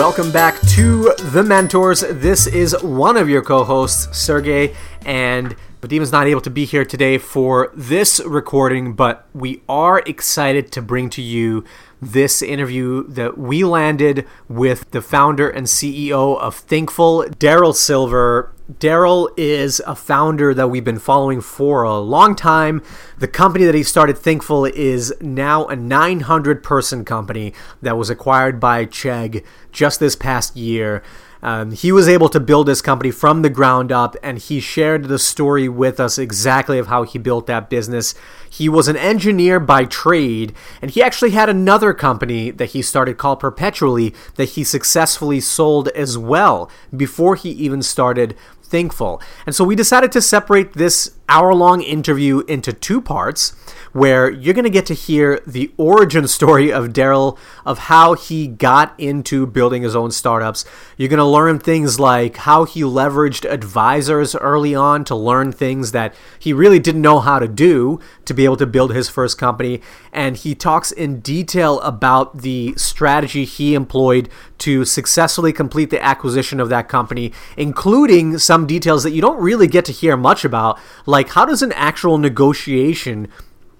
welcome 0.00 0.32
back 0.32 0.58
to 0.62 1.12
The 1.24 1.42
Mentors. 1.42 2.00
This 2.00 2.46
is 2.46 2.74
one 2.82 3.18
of 3.18 3.28
your 3.28 3.42
co 3.42 3.64
hosts, 3.64 4.08
Sergey, 4.18 4.74
and 5.04 5.54
Vadim 5.82 6.00
is 6.00 6.10
not 6.10 6.26
able 6.26 6.40
to 6.40 6.48
be 6.48 6.64
here 6.64 6.86
today 6.86 7.18
for 7.18 7.70
this 7.74 8.18
recording, 8.24 8.94
but 8.94 9.26
we 9.34 9.60
are 9.68 9.98
excited 10.06 10.72
to 10.72 10.80
bring 10.80 11.10
to 11.10 11.20
you 11.20 11.64
this 12.00 12.40
interview 12.40 13.06
that 13.08 13.36
we 13.36 13.62
landed 13.62 14.26
with 14.48 14.90
the 14.92 15.02
founder 15.02 15.50
and 15.50 15.66
CEO 15.66 16.40
of 16.40 16.56
Thinkful, 16.56 17.28
Darrell 17.38 17.74
Silver. 17.74 18.54
Darrell 18.78 19.30
is 19.36 19.80
a 19.86 19.94
founder 19.94 20.54
that 20.54 20.68
we've 20.68 20.84
been 20.84 20.98
following 20.98 21.40
for 21.40 21.82
a 21.82 21.98
long 21.98 22.34
time. 22.36 22.82
The 23.18 23.28
company 23.28 23.64
that 23.64 23.74
he 23.74 23.82
started, 23.82 24.18
Thinkful, 24.18 24.66
is 24.66 25.12
now 25.20 25.66
a 25.66 25.76
900 25.76 26.62
person 26.62 27.04
company 27.04 27.52
that 27.82 27.96
was 27.96 28.10
acquired 28.10 28.60
by 28.60 28.86
Chegg 28.86 29.44
just 29.72 29.98
this 29.98 30.14
past 30.14 30.56
year. 30.56 31.02
Um, 31.42 31.72
he 31.72 31.90
was 31.90 32.06
able 32.06 32.28
to 32.28 32.40
build 32.40 32.68
this 32.68 32.82
company 32.82 33.10
from 33.10 33.40
the 33.42 33.48
ground 33.48 33.90
up, 33.90 34.14
and 34.22 34.38
he 34.38 34.60
shared 34.60 35.04
the 35.04 35.18
story 35.18 35.68
with 35.68 35.98
us 35.98 36.18
exactly 36.18 36.78
of 36.78 36.88
how 36.88 37.04
he 37.04 37.18
built 37.18 37.46
that 37.46 37.70
business. 37.70 38.14
He 38.50 38.68
was 38.68 38.88
an 38.88 38.96
engineer 38.96 39.60
by 39.60 39.84
trade, 39.84 40.52
and 40.82 40.90
he 40.90 41.02
actually 41.02 41.30
had 41.30 41.48
another 41.48 41.94
company 41.94 42.50
that 42.50 42.70
he 42.70 42.82
started 42.82 43.16
called 43.16 43.40
Perpetually 43.40 44.14
that 44.34 44.50
he 44.50 44.64
successfully 44.64 45.40
sold 45.40 45.88
as 45.88 46.18
well 46.18 46.68
before 46.94 47.36
he 47.36 47.50
even 47.50 47.80
started 47.80 48.36
Thinkful. 48.70 49.20
And 49.46 49.54
so 49.54 49.64
we 49.64 49.74
decided 49.74 50.12
to 50.12 50.22
separate 50.22 50.74
this 50.74 51.16
hour 51.28 51.52
long 51.52 51.82
interview 51.82 52.40
into 52.46 52.72
two 52.72 53.00
parts 53.00 53.50
where 53.92 54.30
you're 54.30 54.54
going 54.54 54.64
to 54.64 54.70
get 54.70 54.86
to 54.86 54.94
hear 54.94 55.40
the 55.44 55.72
origin 55.76 56.28
story 56.28 56.72
of 56.72 56.92
Darrell, 56.92 57.36
of 57.66 57.78
how 57.78 58.14
he 58.14 58.46
got 58.46 58.94
into 58.98 59.46
building 59.46 59.82
his 59.82 59.96
own 59.96 60.12
startups. 60.12 60.64
You're 60.96 61.08
going 61.08 61.18
to 61.18 61.24
learn 61.24 61.58
things 61.58 61.98
like 61.98 62.36
how 62.36 62.64
he 62.64 62.82
leveraged 62.82 63.50
advisors 63.50 64.36
early 64.36 64.74
on 64.74 65.04
to 65.06 65.16
learn 65.16 65.50
things 65.50 65.90
that 65.90 66.14
he 66.38 66.52
really 66.52 66.78
didn't 66.78 67.02
know 67.02 67.18
how 67.18 67.40
to 67.40 67.48
do 67.48 67.98
to 68.26 68.34
be 68.40 68.44
able 68.46 68.56
to 68.56 68.66
build 68.66 68.94
his 68.94 69.10
first 69.10 69.36
company. 69.36 69.82
And 70.12 70.34
he 70.34 70.54
talks 70.54 70.90
in 70.90 71.20
detail 71.20 71.78
about 71.80 72.38
the 72.38 72.74
strategy 72.76 73.44
he 73.44 73.74
employed 73.74 74.30
to 74.58 74.86
successfully 74.86 75.52
complete 75.52 75.90
the 75.90 76.02
acquisition 76.02 76.58
of 76.58 76.70
that 76.70 76.88
company, 76.88 77.32
including 77.58 78.38
some 78.38 78.66
details 78.66 79.02
that 79.02 79.12
you 79.12 79.20
don't 79.20 79.40
really 79.40 79.66
get 79.66 79.84
to 79.84 79.92
hear 79.92 80.16
much 80.16 80.44
about, 80.44 80.78
like 81.04 81.30
how 81.30 81.44
does 81.44 81.62
an 81.62 81.72
actual 81.72 82.16
negotiation 82.16 83.28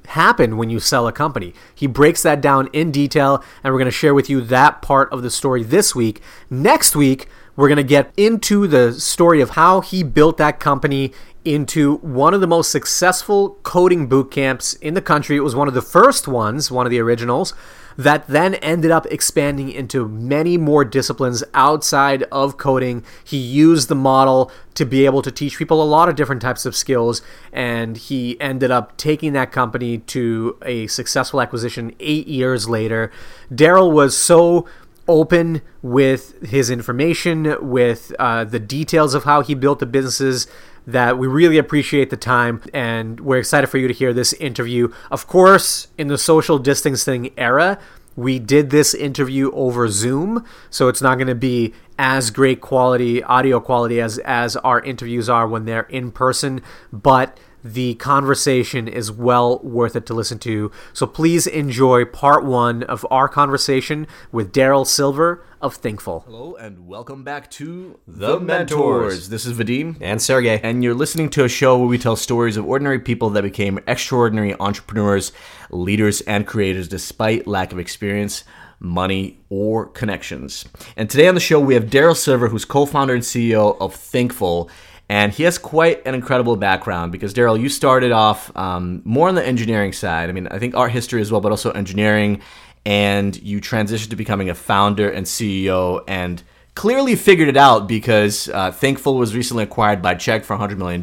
happen 0.09 0.57
when 0.57 0.69
you 0.69 0.79
sell 0.79 1.07
a 1.07 1.13
company. 1.13 1.55
He 1.75 1.87
breaks 1.87 2.23
that 2.23 2.41
down 2.41 2.69
in 2.73 2.91
detail, 2.91 3.43
and 3.63 3.73
we're 3.73 3.79
going 3.79 3.87
to 3.87 3.93
share 3.93 4.13
with 4.13 4.29
you 4.29 4.41
that 4.43 4.83
part 4.83 5.11
of 5.13 5.23
the 5.23 5.31
story 5.31 5.63
this 5.63 5.95
week. 5.95 6.21
Next 6.51 6.95
week, 6.95 7.29
we're 7.57 7.69
going 7.69 7.77
to 7.77 7.83
get 7.83 8.13
into 8.17 8.67
the 8.67 8.93
story 8.93 9.41
of 9.41 9.51
how 9.51 9.81
he 9.81 10.03
built 10.03 10.37
that 10.39 10.61
company 10.61 11.13
into 11.45 11.97
one 11.97 12.35
of 12.35 12.41
the 12.41 12.47
most 12.47 12.71
successful 12.71 13.59
coding 13.63 14.07
boot 14.07 14.31
camps 14.31 14.75
in 14.75 14.95
the 14.95 15.03
country. 15.03 15.37
It 15.37 15.41
was 15.41 15.57
one 15.57 15.69
of 15.69 15.75
the 15.75 15.83
first 15.83 16.29
ones, 16.29 16.71
one 16.71 16.87
of 16.87 16.91
the 16.91 17.01
originals 17.01 17.55
that 17.97 18.27
then 18.29 18.55
ended 18.57 18.91
up 18.91 19.07
expanding 19.11 19.71
into 19.71 20.09
many 20.09 20.57
more 20.57 20.85
disciplines 20.85 21.45
outside 21.53 22.23
of 22.33 22.57
coding. 22.57 23.05
He 23.23 23.37
used 23.37 23.89
the 23.89 23.95
model 23.95 24.51
to 24.75 24.87
be 24.87 25.05
able 25.05 25.21
to 25.23 25.31
teach 25.31 25.59
people 25.59 25.83
a 25.83 25.85
lot 25.85 26.09
of 26.09 26.17
different 26.17 26.41
types 26.41 26.65
of 26.65 26.75
skills, 26.75 27.21
and 27.53 27.97
he 27.97 28.41
ended 28.41 28.71
up 28.71 28.97
taking 28.97 29.35
that 29.35 29.53
company 29.53 29.99
to 29.99 30.57
a 30.63 30.87
successful 30.87 31.41
acquisition 31.41 31.95
eight 32.01 32.27
years 32.27 32.69
later. 32.69 33.13
Darrell 33.55 33.93
was 33.93 34.17
so 34.17 34.67
open 35.07 35.61
with 35.83 36.41
his 36.47 36.71
information, 36.71 37.57
with 37.61 38.15
uh, 38.19 38.45
the 38.45 38.61
details 38.61 39.13
of 39.13 39.25
how 39.25 39.43
he 39.43 39.55
built 39.55 39.81
the 39.81 39.87
businesses 39.87 40.47
that 40.93 41.19
we 41.19 41.27
really 41.27 41.59
appreciate 41.59 42.11
the 42.11 42.17
time 42.17 42.63
and 42.73 43.21
we're 43.21 43.39
excited 43.39 43.67
for 43.69 43.79
you 43.79 43.89
to 43.89 43.95
hear 43.95 44.13
this 44.13 44.33
interview. 44.35 44.93
Of 45.11 45.27
course, 45.27 45.89
in 45.99 46.09
the 46.09 46.19
social 46.19 46.59
distancing 46.59 47.31
era, 47.37 47.79
we 48.17 48.39
did 48.39 48.71
this 48.71 48.93
interview 48.93 49.51
over 49.53 49.89
Zoom, 49.89 50.45
so 50.69 50.89
it's 50.89 51.01
not 51.01 51.17
going 51.17 51.29
to 51.29 51.35
be 51.35 51.75
as 51.99 52.31
great 52.31 52.61
quality 52.61 53.23
audio 53.23 53.61
quality 53.61 54.01
as 54.01 54.19
as 54.19 54.57
our 54.57 54.81
interviews 54.83 55.29
are 55.29 55.47
when 55.47 55.65
they're 55.65 55.83
in 55.83 56.11
person, 56.11 56.63
but 56.93 57.39
the 57.63 57.95
conversation 57.95 58.89
is 58.89 59.11
well 59.13 59.59
worth 59.61 59.97
it 59.97 60.07
to 60.07 60.15
listen 60.15 60.39
to. 60.41 60.71
So 60.93 61.07
please 61.07 61.47
enjoy 61.47 62.05
part 62.05 62.45
one 62.45 62.83
of 62.85 63.07
our 63.11 63.29
conversation 63.29 64.07
with 64.33 64.53
Darrell 64.53 64.85
Silver 64.85 65.45
of 65.61 65.75
Thinkful. 65.75 66.21
Hello 66.27 66.55
and 66.57 66.87
welcome 66.87 67.23
back 67.23 67.51
to 67.53 67.99
The, 68.07 68.41
Mentors. 68.41 68.71
Mentors. 68.71 69.29
This 69.29 69.47
is 69.47 69.57
Vadim. 69.57 69.97
And 70.01 70.21
Sergey. 70.21 70.61
And 70.63 70.83
you're 70.83 70.95
listening 70.95 71.29
to 71.31 71.45
a 71.45 71.49
show 71.49 71.79
where 71.79 71.89
we 71.89 71.99
tell 71.99 72.17
stories 72.17 72.57
of 72.57 72.67
ordinary 72.67 72.99
people 72.99 73.31
that 73.31 73.43
became 73.43 73.79
extraordinary 73.87 74.55
entrepreneurs, 74.59 75.33
leaders, 75.71 76.21
and 76.23 76.47
creators 76.47 76.89
despite 76.89 77.47
lack 77.47 77.73
of 77.73 77.79
experience 77.79 78.45
money, 78.81 79.39
or 79.51 79.87
connections. 79.87 80.65
And 80.97 81.09
today 81.09 81.29
on 81.29 81.35
the 81.35 81.41
show, 81.41 81.61
we 81.61 81.75
have 81.75 81.91
Darrell 81.91 82.15
Silver, 82.15 82.49
who's 82.49 82.65
co 82.65 82.87
founder 82.87 83.15
and 83.15 83.23
CEO 83.23 83.77
of 83.81 83.95
Thinkful. 83.95 84.71
And 85.11 85.33
he 85.33 85.43
has 85.43 85.59
quite 85.59 86.07
an 86.07 86.15
incredible 86.15 86.55
background 86.55 87.11
because, 87.11 87.35
Darrell, 87.35 87.57
you 87.57 87.69
started 87.69 88.13
off 88.13 88.57
um, 88.57 89.03
more 89.05 89.29
on 89.29 89.35
the 89.35 89.45
engineering 89.45 89.93
side. 89.93 90.29
I 90.29 90.33
mean, 90.33 90.47
I 90.47 90.61
think 90.61 90.77
art 90.77 90.93
history 90.93 91.21
as 91.21 91.33
well, 91.33 91.41
but 91.41 91.51
also 91.51 91.73
engineering. 91.73 92.43
And 92.87 93.37
you 93.43 93.61
transitioned 93.61 94.11
to 94.11 94.17
becoming 94.17 94.51
a 94.51 94.55
founder 94.55 95.11
and 95.11 95.27
CEO 95.27 96.05
and 96.07 96.41
clearly 96.77 97.17
figured 97.17 97.49
it 97.49 97.57
out 97.57 97.89
because 97.89 98.49
uh, 98.51 98.71
Thinkful 98.71 99.17
was 99.17 99.35
recently 99.35 99.65
acquired 99.65 100.01
by 100.01 100.15
Chegg 100.15 100.45
for 100.45 100.57
$100 100.57 100.77
million. 100.79 101.03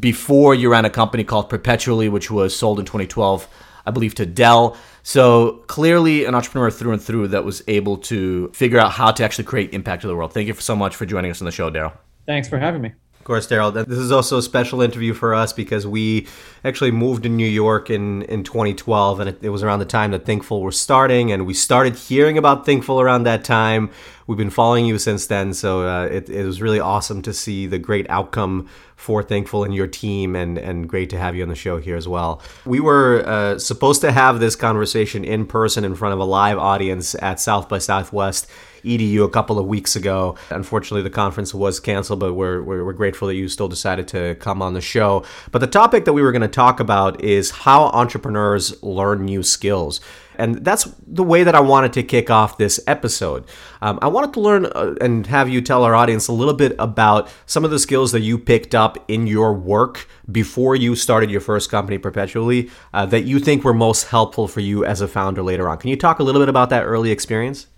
Before 0.00 0.54
you 0.54 0.70
ran 0.70 0.86
a 0.86 0.90
company 0.90 1.22
called 1.22 1.50
Perpetually, 1.50 2.08
which 2.08 2.30
was 2.30 2.56
sold 2.56 2.80
in 2.80 2.86
2012, 2.86 3.46
I 3.84 3.90
believe, 3.90 4.14
to 4.14 4.24
Dell. 4.24 4.74
So 5.02 5.64
clearly, 5.66 6.24
an 6.24 6.34
entrepreneur 6.34 6.70
through 6.70 6.94
and 6.94 7.02
through 7.02 7.28
that 7.28 7.44
was 7.44 7.62
able 7.68 7.98
to 7.98 8.48
figure 8.54 8.78
out 8.78 8.92
how 8.92 9.10
to 9.10 9.22
actually 9.22 9.44
create 9.44 9.74
impact 9.74 10.00
to 10.00 10.08
the 10.08 10.16
world. 10.16 10.32
Thank 10.32 10.48
you 10.48 10.54
so 10.54 10.74
much 10.74 10.96
for 10.96 11.04
joining 11.04 11.30
us 11.30 11.42
on 11.42 11.44
the 11.44 11.52
show, 11.52 11.68
Darrell. 11.68 11.92
Thanks 12.24 12.48
for 12.48 12.58
having 12.58 12.80
me. 12.80 12.92
Of 13.22 13.26
course, 13.26 13.46
Darrell. 13.46 13.70
This 13.70 13.86
is 13.86 14.10
also 14.10 14.38
a 14.38 14.42
special 14.42 14.82
interview 14.82 15.14
for 15.14 15.32
us 15.32 15.52
because 15.52 15.86
we 15.86 16.26
actually 16.64 16.90
moved 16.90 17.22
to 17.22 17.28
New 17.28 17.46
York 17.46 17.88
in, 17.88 18.22
in 18.22 18.42
2012, 18.42 19.20
and 19.20 19.28
it, 19.28 19.38
it 19.42 19.50
was 19.50 19.62
around 19.62 19.78
the 19.78 19.84
time 19.84 20.10
that 20.10 20.26
Thinkful 20.26 20.60
was 20.60 20.76
starting, 20.76 21.30
and 21.30 21.46
we 21.46 21.54
started 21.54 21.94
hearing 21.94 22.36
about 22.36 22.66
Thinkful 22.66 23.00
around 23.00 23.22
that 23.22 23.44
time. 23.44 23.92
We've 24.26 24.38
been 24.38 24.50
following 24.50 24.86
you 24.86 24.98
since 24.98 25.26
then, 25.26 25.52
so 25.52 25.86
uh, 25.86 26.06
it, 26.06 26.28
it 26.28 26.44
was 26.44 26.62
really 26.62 26.80
awesome 26.80 27.22
to 27.22 27.32
see 27.32 27.66
the 27.66 27.78
great 27.78 28.08
outcome 28.08 28.68
for 28.94 29.22
Thinkful 29.22 29.64
and 29.64 29.74
your 29.74 29.88
team, 29.88 30.36
and, 30.36 30.56
and 30.56 30.88
great 30.88 31.10
to 31.10 31.18
have 31.18 31.34
you 31.34 31.42
on 31.42 31.48
the 31.48 31.56
show 31.56 31.78
here 31.78 31.96
as 31.96 32.06
well. 32.06 32.40
We 32.64 32.78
were 32.78 33.24
uh, 33.26 33.58
supposed 33.58 34.00
to 34.02 34.12
have 34.12 34.38
this 34.38 34.54
conversation 34.54 35.24
in 35.24 35.46
person 35.46 35.84
in 35.84 35.96
front 35.96 36.12
of 36.14 36.20
a 36.20 36.24
live 36.24 36.56
audience 36.58 37.16
at 37.16 37.40
South 37.40 37.68
by 37.68 37.78
Southwest 37.78 38.48
EDU 38.84 39.24
a 39.24 39.28
couple 39.28 39.58
of 39.58 39.66
weeks 39.66 39.96
ago. 39.96 40.36
Unfortunately, 40.50 41.02
the 41.02 41.10
conference 41.10 41.52
was 41.52 41.80
canceled, 41.80 42.20
but 42.20 42.34
we're, 42.34 42.62
we're, 42.62 42.84
we're 42.84 42.92
grateful 42.92 43.28
that 43.28 43.34
you 43.34 43.48
still 43.48 43.68
decided 43.68 44.06
to 44.08 44.36
come 44.36 44.62
on 44.62 44.74
the 44.74 44.80
show. 44.80 45.24
But 45.50 45.60
the 45.60 45.66
topic 45.66 46.04
that 46.04 46.12
we 46.12 46.22
were 46.22 46.32
going 46.32 46.42
to 46.42 46.48
talk 46.48 46.80
about 46.80 47.22
is 47.22 47.50
how 47.50 47.84
entrepreneurs 47.86 48.80
learn 48.82 49.24
new 49.24 49.42
skills. 49.42 50.00
And 50.42 50.64
that's 50.64 50.92
the 51.06 51.22
way 51.22 51.44
that 51.44 51.54
I 51.54 51.60
wanted 51.60 51.92
to 51.92 52.02
kick 52.02 52.28
off 52.28 52.58
this 52.58 52.80
episode. 52.88 53.44
Um, 53.80 54.00
I 54.02 54.08
wanted 54.08 54.32
to 54.34 54.40
learn 54.40 54.66
uh, 54.66 54.96
and 55.00 55.24
have 55.28 55.48
you 55.48 55.60
tell 55.60 55.84
our 55.84 55.94
audience 55.94 56.26
a 56.26 56.32
little 56.32 56.52
bit 56.52 56.74
about 56.80 57.30
some 57.46 57.64
of 57.64 57.70
the 57.70 57.78
skills 57.78 58.10
that 58.10 58.22
you 58.22 58.38
picked 58.38 58.74
up 58.74 58.98
in 59.06 59.28
your 59.28 59.54
work 59.54 60.08
before 60.32 60.74
you 60.74 60.96
started 60.96 61.30
your 61.30 61.40
first 61.40 61.70
company 61.70 61.96
perpetually 61.96 62.68
uh, 62.92 63.06
that 63.06 63.22
you 63.22 63.38
think 63.38 63.62
were 63.62 63.72
most 63.72 64.08
helpful 64.08 64.48
for 64.48 64.58
you 64.58 64.84
as 64.84 65.00
a 65.00 65.06
founder 65.06 65.44
later 65.44 65.68
on. 65.68 65.78
Can 65.78 65.90
you 65.90 65.96
talk 65.96 66.18
a 66.18 66.24
little 66.24 66.40
bit 66.40 66.48
about 66.48 66.70
that 66.70 66.82
early 66.82 67.12
experience? 67.12 67.68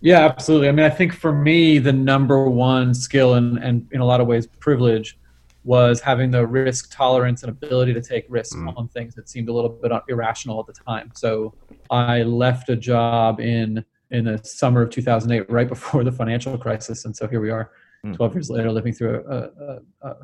Yeah, 0.00 0.20
absolutely. 0.20 0.68
I 0.68 0.72
mean, 0.72 0.86
I 0.86 0.90
think 0.90 1.14
for 1.14 1.32
me, 1.32 1.80
the 1.80 1.92
number 1.92 2.48
one 2.48 2.94
skill 2.94 3.34
and, 3.34 3.58
and 3.58 3.88
in 3.90 4.00
a 4.00 4.04
lot 4.04 4.20
of 4.20 4.28
ways 4.28 4.46
privilege 4.46 5.18
was 5.64 6.00
having 6.00 6.30
the 6.30 6.46
risk 6.46 6.94
tolerance 6.94 7.42
and 7.42 7.50
ability 7.50 7.94
to 7.94 8.02
take 8.02 8.26
risks 8.28 8.54
mm. 8.54 8.76
on 8.76 8.86
things 8.88 9.14
that 9.14 9.28
seemed 9.28 9.48
a 9.48 9.52
little 9.52 9.70
bit 9.70 9.90
irrational 10.08 10.60
at 10.60 10.66
the 10.66 10.72
time. 10.72 11.10
So 11.14 11.54
I 11.90 12.22
left 12.22 12.68
a 12.68 12.76
job 12.76 13.40
in 13.40 13.84
in 14.10 14.26
the 14.26 14.38
summer 14.44 14.82
of 14.82 14.90
2008, 14.90 15.50
right 15.50 15.66
before 15.68 16.04
the 16.04 16.12
financial 16.12 16.56
crisis, 16.58 17.04
and 17.04 17.16
so 17.16 17.26
here 17.26 17.40
we 17.40 17.50
are, 17.50 17.72
mm. 18.04 18.14
12 18.14 18.34
years 18.34 18.50
later, 18.50 18.70
living 18.70 18.92
through 18.92 19.24
a, 19.28 20.06
a, 20.06 20.08
a 20.08 20.16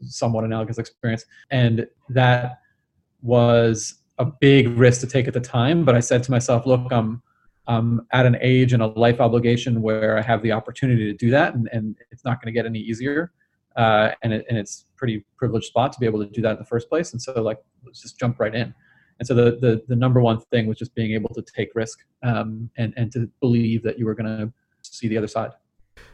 somewhat 0.00 0.44
analogous 0.44 0.78
experience, 0.78 1.24
and 1.50 1.86
that 2.08 2.60
was 3.22 3.94
a 4.18 4.24
big 4.24 4.68
risk 4.70 5.00
to 5.02 5.06
take 5.06 5.28
at 5.28 5.34
the 5.34 5.40
time. 5.40 5.84
But 5.84 5.94
I 5.94 6.00
said 6.00 6.22
to 6.24 6.30
myself, 6.30 6.66
"Look, 6.66 6.90
I'm 6.90 7.22
I'm 7.68 8.06
at 8.12 8.24
an 8.24 8.38
age 8.40 8.72
and 8.72 8.82
a 8.82 8.86
life 8.86 9.20
obligation 9.20 9.82
where 9.82 10.18
I 10.18 10.22
have 10.22 10.42
the 10.42 10.52
opportunity 10.52 11.04
to 11.04 11.12
do 11.12 11.30
that, 11.30 11.54
and, 11.54 11.68
and 11.70 11.96
it's 12.10 12.24
not 12.24 12.42
going 12.42 12.52
to 12.52 12.58
get 12.58 12.64
any 12.64 12.78
easier. 12.78 13.30
Uh, 13.78 14.12
and, 14.22 14.32
it, 14.32 14.44
and 14.48 14.58
it's 14.58 14.86
pretty 14.96 15.24
privileged 15.36 15.66
spot 15.66 15.92
to 15.92 16.00
be 16.00 16.06
able 16.06 16.18
to 16.18 16.28
do 16.30 16.42
that 16.42 16.50
in 16.50 16.58
the 16.58 16.64
first 16.64 16.88
place. 16.88 17.12
And 17.12 17.22
so, 17.22 17.40
like, 17.40 17.62
let's 17.86 18.02
just 18.02 18.18
jump 18.18 18.40
right 18.40 18.54
in. 18.54 18.74
And 19.18 19.26
so, 19.26 19.34
the 19.34 19.56
the, 19.60 19.82
the 19.86 19.96
number 19.96 20.20
one 20.20 20.40
thing 20.50 20.66
was 20.66 20.76
just 20.76 20.94
being 20.94 21.12
able 21.12 21.32
to 21.34 21.42
take 21.42 21.70
risk 21.74 22.04
um, 22.22 22.68
and 22.76 22.92
and 22.96 23.12
to 23.12 23.30
believe 23.40 23.82
that 23.84 23.98
you 23.98 24.04
were 24.04 24.14
going 24.14 24.26
to 24.26 24.52
see 24.82 25.08
the 25.08 25.16
other 25.16 25.28
side. 25.28 25.52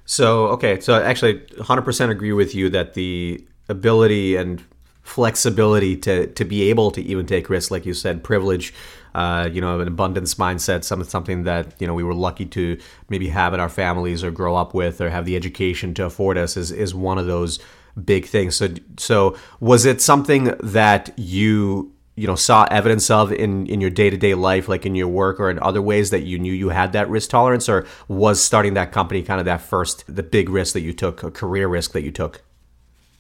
So 0.05 0.49
okay, 0.49 0.81
so 0.81 1.03
actually, 1.03 1.41
100% 1.41 2.11
agree 2.11 2.33
with 2.33 2.55
you 2.55 2.69
that 2.71 2.95
the 2.95 3.47
ability 3.69 4.37
and 4.37 4.63
flexibility 5.03 5.97
to 5.99 6.27
to 6.29 6.45
be 6.45 6.69
able 6.71 6.91
to 6.91 7.03
even 7.03 7.27
take 7.27 7.49
risks, 7.49 7.71
like 7.71 7.87
you 7.87 7.95
said, 7.95 8.23
privilege, 8.23 8.75
uh, 9.15 9.49
you 9.53 9.61
know, 9.61 9.81
an 9.81 9.89
abundance 9.89 10.35
mindset, 10.35 10.85
some 10.85 11.03
something 11.05 11.45
that 11.45 11.81
you 11.81 11.87
know 11.87 11.95
we 11.95 12.03
were 12.03 12.15
lucky 12.15 12.47
to 12.47 12.79
maybe 13.09 13.29
have 13.29 13.55
in 13.55 13.61
our 13.61 13.69
families 13.69 14.25
or 14.25 14.31
grow 14.31 14.57
up 14.57 14.75
with 14.75 15.01
or 15.01 15.11
have 15.11 15.25
the 15.25 15.37
education 15.37 15.95
to 15.95 16.05
afford 16.05 16.37
us 16.37 16.57
is 16.57 16.73
is 16.73 16.95
one 16.95 17.19
of 17.19 17.27
those 17.27 17.59
big 18.03 18.27
things. 18.27 18.57
So 18.57 18.69
so 18.99 19.37
was 19.61 19.85
it 19.85 20.03
something 20.03 20.55
that 20.61 21.13
you 21.17 21.95
you 22.17 22.27
know 22.27 22.35
saw 22.35 22.65
evidence 22.71 23.11
of 23.11 23.33
in 23.33 23.67
in 23.67 23.81
your 23.81 23.91
day-to-day 23.91 24.35
life 24.35 24.69
like 24.69 24.87
in 24.87 24.95
your 24.95 25.09
work 25.09 25.41
or 25.41 25.51
in 25.51 25.59
other 25.61 25.83
ways 25.83 26.11
that 26.11 26.23
you 26.23 26.39
knew 26.39 26.53
you 26.53 26.69
had 26.69 26.93
that 26.93 27.09
risk 27.09 27.31
tolerance 27.31 27.69
or 27.69 27.87
was 28.09 28.41
starting 28.41 28.75
that 28.75 28.93
company 28.93 29.23
kind 29.23 29.41
of 29.41 29.47
that 29.47 29.61
first 29.61 30.05
the 30.13 30.23
big 30.23 30.49
risk 30.49 30.75
that 30.75 30.83
you 30.83 30.93
took 30.93 31.23
a 31.23 31.31
career 31.31 31.67
risk 31.67 31.93
that 31.93 32.03
you 32.03 32.13
took 32.13 32.43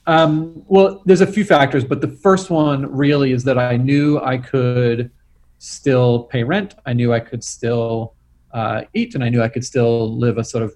um, 0.06 0.62
well 0.68 1.02
there's 1.06 1.20
a 1.20 1.26
few 1.26 1.44
factors 1.44 1.84
but 1.84 2.00
the 2.00 2.08
first 2.08 2.50
one 2.50 2.90
really 2.94 3.32
is 3.32 3.42
that 3.42 3.58
i 3.58 3.76
knew 3.76 4.20
i 4.20 4.38
could 4.38 5.10
still 5.64 6.24
pay 6.24 6.42
rent 6.44 6.74
i 6.86 6.92
knew 6.92 7.12
i 7.12 7.20
could 7.20 7.42
still 7.42 8.14
uh, 8.52 8.82
eat 8.94 9.14
and 9.14 9.24
i 9.24 9.28
knew 9.28 9.42
i 9.42 9.48
could 9.48 9.64
still 9.64 10.16
live 10.16 10.38
a 10.38 10.44
sort 10.44 10.62
of 10.62 10.74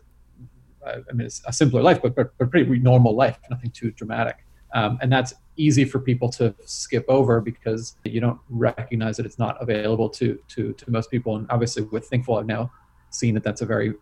i 0.87 1.13
mean 1.13 1.29
a 1.47 1.53
simpler 1.53 1.83
life 1.83 2.01
but, 2.03 2.15
but, 2.15 2.37
but 2.39 2.51
pretty 2.51 2.79
normal 2.79 3.15
life 3.15 3.39
nothing 3.51 3.71
too 3.71 3.91
dramatic 3.93 4.45
um, 4.75 4.99
and 5.01 5.11
that's 5.11 5.35
easy 5.57 5.85
for 5.85 5.99
people 5.99 6.29
to 6.31 6.55
skip 6.65 7.05
over 7.09 7.41
because 7.41 7.97
you 8.05 8.21
don't 8.21 8.39
recognize 8.49 9.17
that 9.17 9.27
it's 9.27 9.39
not 9.39 9.61
available 9.61 10.09
to 10.11 10.39
to 10.49 10.73
to 10.75 10.91
most 10.91 11.11
people. 11.11 11.37
And 11.37 11.47
obviously, 11.51 11.83
with 11.85 12.07
Thinkful, 12.07 12.37
I've 12.37 12.47
now 12.47 12.71
seen 13.11 13.35
that 13.35 13.43
that's 13.43 13.63
a 13.63 13.67
very 13.67 13.95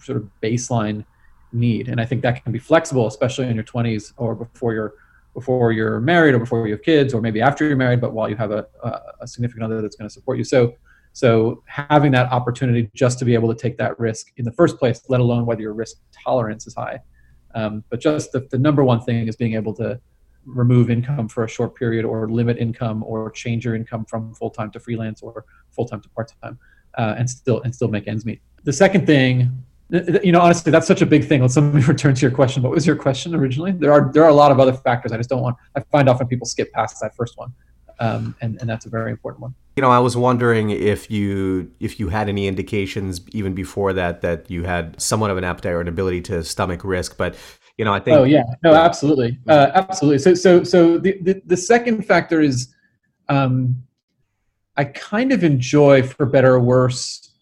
sort 0.00 0.18
of 0.18 0.28
baseline 0.42 1.04
need. 1.52 1.88
And 1.88 2.00
I 2.00 2.04
think 2.04 2.22
that 2.22 2.42
can 2.42 2.52
be 2.52 2.58
flexible, 2.58 3.06
especially 3.06 3.46
in 3.46 3.54
your 3.54 3.64
20s 3.64 4.12
or 4.16 4.34
before 4.34 4.74
you're 4.74 4.94
before 5.36 5.70
you're 5.70 6.00
married 6.00 6.34
or 6.34 6.38
before 6.38 6.66
you 6.66 6.72
have 6.72 6.82
kids 6.82 7.12
or 7.12 7.20
maybe 7.20 7.42
after 7.42 7.66
you're 7.66 7.76
married, 7.76 8.00
but 8.00 8.14
while 8.14 8.26
you 8.26 8.36
have 8.36 8.52
a, 8.52 8.66
a, 9.20 9.26
significant 9.26 9.64
other 9.64 9.82
that's 9.82 9.94
going 9.94 10.08
to 10.08 10.12
support 10.12 10.38
you. 10.38 10.44
So 10.44 10.74
so 11.12 11.62
having 11.66 12.10
that 12.12 12.32
opportunity 12.32 12.90
just 12.94 13.18
to 13.18 13.26
be 13.26 13.34
able 13.34 13.54
to 13.54 13.60
take 13.60 13.76
that 13.76 13.98
risk 13.98 14.32
in 14.38 14.46
the 14.46 14.52
first 14.52 14.78
place, 14.78 15.02
let 15.08 15.20
alone 15.20 15.44
whether 15.44 15.60
your 15.60 15.74
risk 15.74 15.98
tolerance 16.24 16.66
is 16.66 16.74
high, 16.74 17.00
um, 17.54 17.84
but 17.90 18.00
just 18.00 18.32
the, 18.32 18.48
the 18.50 18.58
number 18.58 18.82
one 18.82 19.00
thing 19.02 19.28
is 19.28 19.36
being 19.36 19.54
able 19.54 19.74
to 19.74 20.00
remove 20.46 20.90
income 20.90 21.28
for 21.28 21.44
a 21.44 21.48
short 21.48 21.74
period 21.74 22.06
or 22.06 22.30
limit 22.30 22.56
income 22.56 23.02
or 23.02 23.30
change 23.30 23.64
your 23.66 23.74
income 23.74 24.06
from 24.06 24.32
full-time 24.34 24.70
to 24.70 24.80
freelance 24.80 25.20
or 25.20 25.44
full-time 25.70 26.00
to 26.00 26.08
part-time 26.10 26.58
uh, 26.96 27.14
and 27.18 27.28
still 27.28 27.60
and 27.62 27.74
still 27.74 27.88
make 27.88 28.08
ends 28.08 28.24
meet 28.24 28.40
the 28.64 28.72
second 28.72 29.06
thing 29.06 29.50
you 29.90 30.32
know 30.32 30.40
honestly 30.40 30.72
that's 30.72 30.86
such 30.86 31.00
a 31.00 31.06
big 31.06 31.24
thing 31.24 31.40
let's 31.40 31.56
let 31.56 31.72
me 31.72 31.82
return 31.86 32.14
to 32.14 32.22
your 32.22 32.30
question 32.30 32.62
what 32.62 32.72
was 32.72 32.86
your 32.86 32.96
question 32.96 33.34
originally 33.34 33.72
there 33.72 33.92
are 33.92 34.10
there 34.12 34.24
are 34.24 34.30
a 34.30 34.34
lot 34.34 34.50
of 34.50 34.58
other 34.58 34.72
factors 34.72 35.12
i 35.12 35.16
just 35.16 35.28
don't 35.28 35.42
want 35.42 35.56
i 35.76 35.80
find 35.92 36.08
often 36.08 36.26
people 36.26 36.46
skip 36.46 36.72
past 36.72 36.96
that 37.00 37.14
first 37.14 37.36
one 37.36 37.52
um, 37.98 38.34
and 38.40 38.58
and 38.60 38.68
that's 38.68 38.86
a 38.86 38.88
very 38.88 39.10
important 39.10 39.42
one. 39.42 39.54
You 39.76 39.82
know, 39.82 39.90
I 39.90 39.98
was 39.98 40.16
wondering 40.16 40.70
if 40.70 41.10
you 41.10 41.70
if 41.80 41.98
you 41.98 42.08
had 42.08 42.28
any 42.28 42.46
indications 42.46 43.20
even 43.32 43.54
before 43.54 43.92
that 43.94 44.20
that 44.22 44.50
you 44.50 44.64
had 44.64 45.00
somewhat 45.00 45.30
of 45.30 45.38
an 45.38 45.44
appetite 45.44 45.72
or 45.72 45.80
an 45.80 45.88
ability 45.88 46.20
to 46.22 46.44
stomach 46.44 46.84
risk, 46.84 47.16
but 47.16 47.36
you 47.78 47.84
know, 47.84 47.92
I 47.92 48.00
think. 48.00 48.18
Oh 48.18 48.24
yeah, 48.24 48.44
no, 48.62 48.74
absolutely, 48.74 49.38
uh, 49.48 49.70
absolutely. 49.74 50.18
So 50.18 50.34
so 50.34 50.64
so 50.64 50.98
the, 50.98 51.18
the 51.22 51.42
the 51.46 51.56
second 51.56 52.02
factor 52.02 52.40
is, 52.40 52.74
um, 53.28 53.82
I 54.76 54.84
kind 54.84 55.32
of 55.32 55.42
enjoy, 55.42 56.02
for 56.02 56.26
better 56.26 56.54
or 56.54 56.60
worse, 56.60 57.34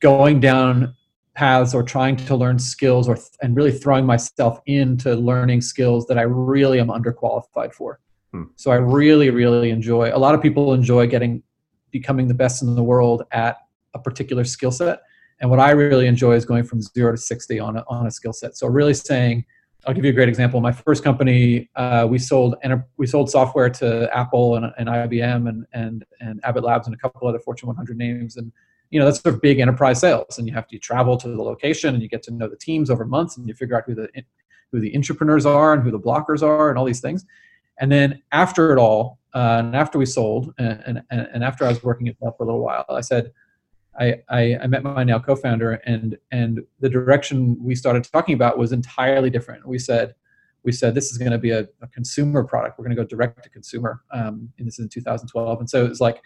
going 0.00 0.40
down 0.40 0.94
paths 1.36 1.74
or 1.74 1.82
trying 1.82 2.16
to 2.16 2.34
learn 2.34 2.58
skills 2.58 3.08
or 3.08 3.18
and 3.42 3.54
really 3.54 3.70
throwing 3.70 4.06
myself 4.06 4.58
into 4.66 5.14
learning 5.14 5.60
skills 5.60 6.06
that 6.06 6.18
I 6.18 6.22
really 6.22 6.80
am 6.80 6.88
underqualified 6.88 7.74
for. 7.74 8.00
Hmm. 8.32 8.44
So 8.56 8.70
I 8.70 8.76
really, 8.76 9.28
really 9.30 9.70
enjoy. 9.70 10.10
A 10.12 10.18
lot 10.18 10.34
of 10.34 10.40
people 10.40 10.72
enjoy 10.72 11.06
getting, 11.06 11.42
becoming 11.90 12.26
the 12.26 12.34
best 12.34 12.62
in 12.62 12.74
the 12.74 12.82
world 12.82 13.22
at 13.32 13.58
a 13.94 13.98
particular 13.98 14.44
skill 14.44 14.70
set, 14.70 15.00
and 15.40 15.50
what 15.50 15.60
I 15.60 15.70
really 15.72 16.06
enjoy 16.06 16.32
is 16.32 16.46
going 16.46 16.64
from 16.64 16.80
zero 16.80 17.12
to 17.12 17.18
sixty 17.18 17.60
on 17.60 17.76
a, 17.76 17.84
on 17.86 18.06
a 18.06 18.10
skill 18.10 18.32
set. 18.32 18.56
So 18.56 18.66
really 18.66 18.94
saying, 18.94 19.44
I'll 19.86 19.94
give 19.94 20.04
you 20.04 20.10
a 20.10 20.14
great 20.14 20.28
example. 20.28 20.60
My 20.60 20.72
first 20.72 21.04
company, 21.04 21.68
uh, 21.76 22.06
we 22.08 22.18
sold 22.18 22.56
and 22.62 22.82
we 22.96 23.06
sold 23.06 23.30
software 23.30 23.68
to 23.70 24.08
Apple 24.16 24.56
and, 24.56 24.72
and 24.78 24.88
IBM 24.88 25.48
and, 25.48 25.66
and 25.74 26.04
and 26.20 26.40
Abbott 26.44 26.64
Labs 26.64 26.86
and 26.86 26.94
a 26.94 26.98
couple 26.98 27.28
other 27.28 27.38
Fortune 27.38 27.68
100 27.68 27.96
names, 27.96 28.38
and 28.38 28.50
you 28.90 28.98
know 28.98 29.04
that's 29.04 29.20
sort 29.20 29.34
of 29.34 29.40
big 29.40 29.58
enterprise 29.58 30.00
sales, 30.00 30.38
and 30.38 30.46
you 30.46 30.54
have 30.54 30.68
to 30.68 30.78
travel 30.78 31.16
to 31.16 31.28
the 31.28 31.42
location 31.42 31.94
and 31.94 32.02
you 32.02 32.08
get 32.08 32.22
to 32.24 32.30
know 32.32 32.48
the 32.48 32.56
teams 32.56 32.90
over 32.90 33.04
months, 33.04 33.36
and 33.36 33.46
you 33.48 33.54
figure 33.54 33.76
out 33.76 33.84
who 33.86 33.94
the 33.94 34.08
who 34.72 34.80
the 34.80 34.94
entrepreneurs 34.96 35.46
are 35.46 35.72
and 35.72 35.82
who 35.82 35.90
the 35.90 35.98
blockers 35.98 36.42
are 36.42 36.68
and 36.68 36.78
all 36.78 36.84
these 36.84 37.00
things. 37.00 37.24
And 37.78 37.92
then 37.92 38.22
after 38.32 38.72
it 38.72 38.78
all, 38.78 39.18
uh, 39.34 39.62
and 39.64 39.76
after 39.76 39.98
we 39.98 40.06
sold, 40.06 40.54
and, 40.58 41.02
and, 41.10 41.28
and 41.32 41.44
after 41.44 41.64
I 41.64 41.68
was 41.68 41.82
working 41.82 42.06
Dell 42.06 42.32
for 42.32 42.44
a 42.44 42.46
little 42.46 42.64
while, 42.64 42.86
I 42.88 43.02
said, 43.02 43.32
I, 43.98 44.16
I, 44.28 44.56
I 44.62 44.66
met 44.66 44.82
my 44.82 45.04
now 45.04 45.18
co-founder, 45.18 45.72
and 45.86 46.16
and 46.30 46.60
the 46.80 46.88
direction 46.88 47.56
we 47.62 47.74
started 47.74 48.04
talking 48.04 48.34
about 48.34 48.58
was 48.58 48.72
entirely 48.72 49.30
different. 49.30 49.66
We 49.66 49.78
said, 49.78 50.14
we 50.62 50.72
said 50.72 50.94
this 50.94 51.10
is 51.10 51.18
going 51.18 51.30
to 51.30 51.38
be 51.38 51.50
a, 51.50 51.60
a, 51.80 51.86
consumer 51.88 52.44
product. 52.44 52.78
We're 52.78 52.84
going 52.84 52.96
to 52.96 53.02
go 53.02 53.06
direct 53.06 53.42
to 53.44 53.48
consumer. 53.48 54.02
Um, 54.10 54.52
and 54.58 54.66
this 54.66 54.78
is 54.78 54.84
in 54.84 54.88
2012, 54.88 55.60
and 55.60 55.70
so 55.70 55.84
it 55.84 55.88
was 55.88 56.00
like, 56.00 56.20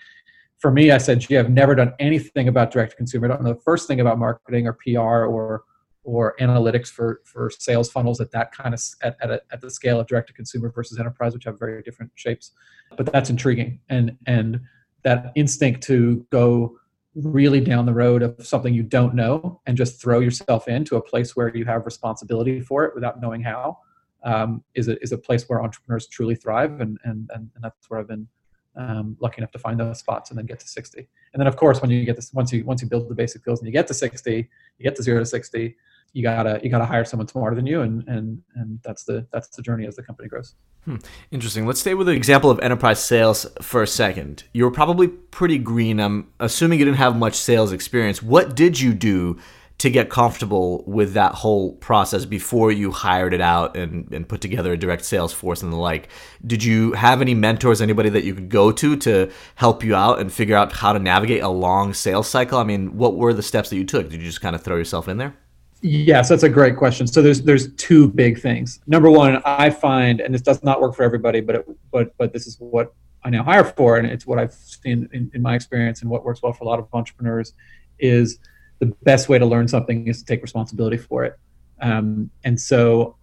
for 0.60 0.70
me, 0.70 0.90
I 0.90 0.98
said, 0.98 1.20
gee, 1.20 1.38
I've 1.38 1.50
never 1.50 1.74
done 1.74 1.94
anything 1.98 2.46
about 2.46 2.70
direct 2.70 2.92
to 2.92 2.96
consumer. 2.96 3.26
I 3.26 3.28
don't 3.28 3.42
know 3.42 3.54
the 3.54 3.60
first 3.60 3.88
thing 3.88 4.00
about 4.00 4.18
marketing 4.18 4.66
or 4.66 4.74
PR 4.74 5.24
or 5.24 5.64
or 6.02 6.34
analytics 6.40 6.88
for 6.88 7.20
for 7.24 7.50
sales 7.50 7.90
funnels 7.90 8.20
at 8.20 8.30
that 8.32 8.52
kind 8.52 8.74
of 8.74 8.82
at 9.02 9.16
at, 9.22 9.30
a, 9.30 9.42
at 9.52 9.60
the 9.60 9.70
scale 9.70 9.98
of 9.98 10.06
direct 10.06 10.28
to 10.28 10.34
consumer 10.34 10.70
versus 10.70 10.98
enterprise, 10.98 11.32
which 11.32 11.44
have 11.44 11.58
very 11.58 11.82
different 11.82 12.12
shapes. 12.14 12.52
But 12.96 13.10
that's 13.10 13.30
intriguing, 13.30 13.80
and 13.88 14.16
and 14.26 14.60
that 15.02 15.32
instinct 15.34 15.82
to 15.84 16.26
go 16.30 16.76
really 17.14 17.60
down 17.60 17.86
the 17.86 17.94
road 17.94 18.22
of 18.22 18.46
something 18.46 18.72
you 18.74 18.82
don't 18.82 19.14
know 19.14 19.60
and 19.66 19.76
just 19.76 20.00
throw 20.00 20.20
yourself 20.20 20.68
into 20.68 20.96
a 20.96 21.02
place 21.02 21.34
where 21.34 21.54
you 21.56 21.64
have 21.64 21.84
responsibility 21.84 22.60
for 22.60 22.84
it 22.84 22.94
without 22.94 23.20
knowing 23.20 23.42
how 23.42 23.78
um, 24.24 24.62
is 24.74 24.88
a 24.88 25.02
is 25.02 25.12
a 25.12 25.18
place 25.18 25.48
where 25.48 25.62
entrepreneurs 25.62 26.06
truly 26.06 26.34
thrive, 26.34 26.80
and 26.80 26.98
and 27.04 27.30
and, 27.32 27.50
and 27.54 27.64
that's 27.64 27.88
where 27.88 28.00
I've 28.00 28.08
been 28.08 28.28
um, 28.76 29.16
lucky 29.20 29.38
enough 29.38 29.52
to 29.52 29.58
find 29.58 29.78
those 29.78 29.98
spots 29.98 30.30
and 30.30 30.38
then 30.38 30.46
get 30.46 30.60
to 30.60 30.68
60. 30.68 30.98
And 31.32 31.40
then 31.40 31.46
of 31.46 31.56
course, 31.56 31.80
when 31.80 31.90
you 31.90 32.04
get 32.04 32.16
this, 32.16 32.32
once 32.32 32.52
you 32.52 32.64
once 32.64 32.82
you 32.82 32.88
build 32.88 33.08
the 33.08 33.14
basic 33.14 33.42
skills 33.42 33.60
and 33.60 33.66
you 33.66 33.72
get 33.72 33.86
to 33.88 33.94
60, 33.94 34.36
you 34.78 34.82
get 34.82 34.96
to 34.96 35.02
zero 35.02 35.18
to 35.18 35.26
60 35.26 35.76
you 36.12 36.22
gotta 36.22 36.60
you 36.62 36.70
gotta 36.70 36.84
hire 36.84 37.04
someone 37.04 37.28
smarter 37.28 37.54
than 37.54 37.66
you 37.66 37.82
and 37.82 38.06
and 38.08 38.42
and 38.56 38.78
that's 38.82 39.04
the 39.04 39.26
that's 39.32 39.48
the 39.48 39.62
journey 39.62 39.86
as 39.86 39.96
the 39.96 40.02
company 40.02 40.28
grows. 40.28 40.54
Hmm. 40.84 40.96
interesting. 41.30 41.66
Let's 41.66 41.80
stay 41.80 41.92
with 41.92 42.06
the 42.06 42.14
example 42.14 42.50
of 42.50 42.58
enterprise 42.60 43.04
sales 43.04 43.46
for 43.60 43.82
a 43.82 43.86
second. 43.86 44.44
You 44.54 44.64
were 44.64 44.70
probably 44.70 45.08
pretty 45.08 45.58
green. 45.58 46.00
I'm 46.00 46.32
assuming 46.40 46.78
you 46.78 46.86
didn't 46.86 46.96
have 46.96 47.16
much 47.16 47.34
sales 47.34 47.72
experience. 47.72 48.22
What 48.22 48.56
did 48.56 48.80
you 48.80 48.94
do 48.94 49.38
to 49.80 49.88
get 49.88 50.10
comfortable 50.10 50.84
with 50.86 51.14
that 51.14 51.32
whole 51.32 51.72
process 51.76 52.26
before 52.26 52.70
you 52.70 52.90
hired 52.90 53.32
it 53.32 53.40
out 53.40 53.78
and, 53.78 54.12
and 54.12 54.28
put 54.28 54.42
together 54.42 54.74
a 54.74 54.76
direct 54.76 55.02
sales 55.06 55.32
force 55.32 55.62
and 55.62 55.72
the 55.72 55.76
like 55.76 56.08
did 56.46 56.62
you 56.62 56.92
have 56.92 57.22
any 57.22 57.32
mentors 57.32 57.80
anybody 57.80 58.10
that 58.10 58.22
you 58.22 58.34
could 58.34 58.50
go 58.50 58.70
to 58.70 58.94
to 58.94 59.30
help 59.54 59.82
you 59.82 59.94
out 59.94 60.20
and 60.20 60.30
figure 60.30 60.54
out 60.54 60.70
how 60.70 60.92
to 60.92 60.98
navigate 60.98 61.42
a 61.42 61.48
long 61.48 61.94
sales 61.94 62.28
cycle 62.28 62.58
i 62.58 62.62
mean 62.62 62.94
what 62.98 63.16
were 63.16 63.32
the 63.32 63.42
steps 63.42 63.70
that 63.70 63.76
you 63.76 63.84
took 63.84 64.10
did 64.10 64.20
you 64.20 64.26
just 64.26 64.42
kind 64.42 64.54
of 64.54 64.62
throw 64.62 64.76
yourself 64.76 65.08
in 65.08 65.16
there 65.16 65.34
Yes, 65.82 66.28
that's 66.28 66.42
a 66.42 66.48
great 66.50 66.76
question. 66.76 67.06
So 67.06 67.22
there's 67.22 67.40
there's 67.40 67.72
two 67.76 68.06
big 68.08 68.38
things. 68.38 68.80
Number 68.86 69.10
one, 69.10 69.40
I 69.46 69.70
find, 69.70 70.20
and 70.20 70.34
this 70.34 70.42
does 70.42 70.62
not 70.62 70.78
work 70.78 70.94
for 70.94 71.04
everybody, 71.04 71.40
but 71.40 71.54
it, 71.54 71.66
but 71.90 72.14
but 72.18 72.34
this 72.34 72.46
is 72.46 72.58
what 72.58 72.92
I 73.24 73.30
now 73.30 73.42
hire 73.42 73.64
for, 73.64 73.96
and 73.96 74.06
it's 74.06 74.26
what 74.26 74.38
I've 74.38 74.52
seen 74.52 75.08
in, 75.14 75.30
in 75.32 75.40
my 75.40 75.54
experience, 75.54 76.02
and 76.02 76.10
what 76.10 76.22
works 76.22 76.42
well 76.42 76.52
for 76.52 76.64
a 76.64 76.66
lot 76.66 76.78
of 76.78 76.86
entrepreneurs, 76.92 77.54
is 77.98 78.40
the 78.80 78.86
best 79.02 79.28
way 79.28 79.38
to 79.38 79.46
learn 79.46 79.68
something 79.68 80.06
is 80.08 80.18
to 80.20 80.24
take 80.24 80.42
responsibility 80.42 80.96
for 80.96 81.24
it. 81.24 81.38
Um, 81.80 82.30
and 82.44 82.60
so 82.60 83.16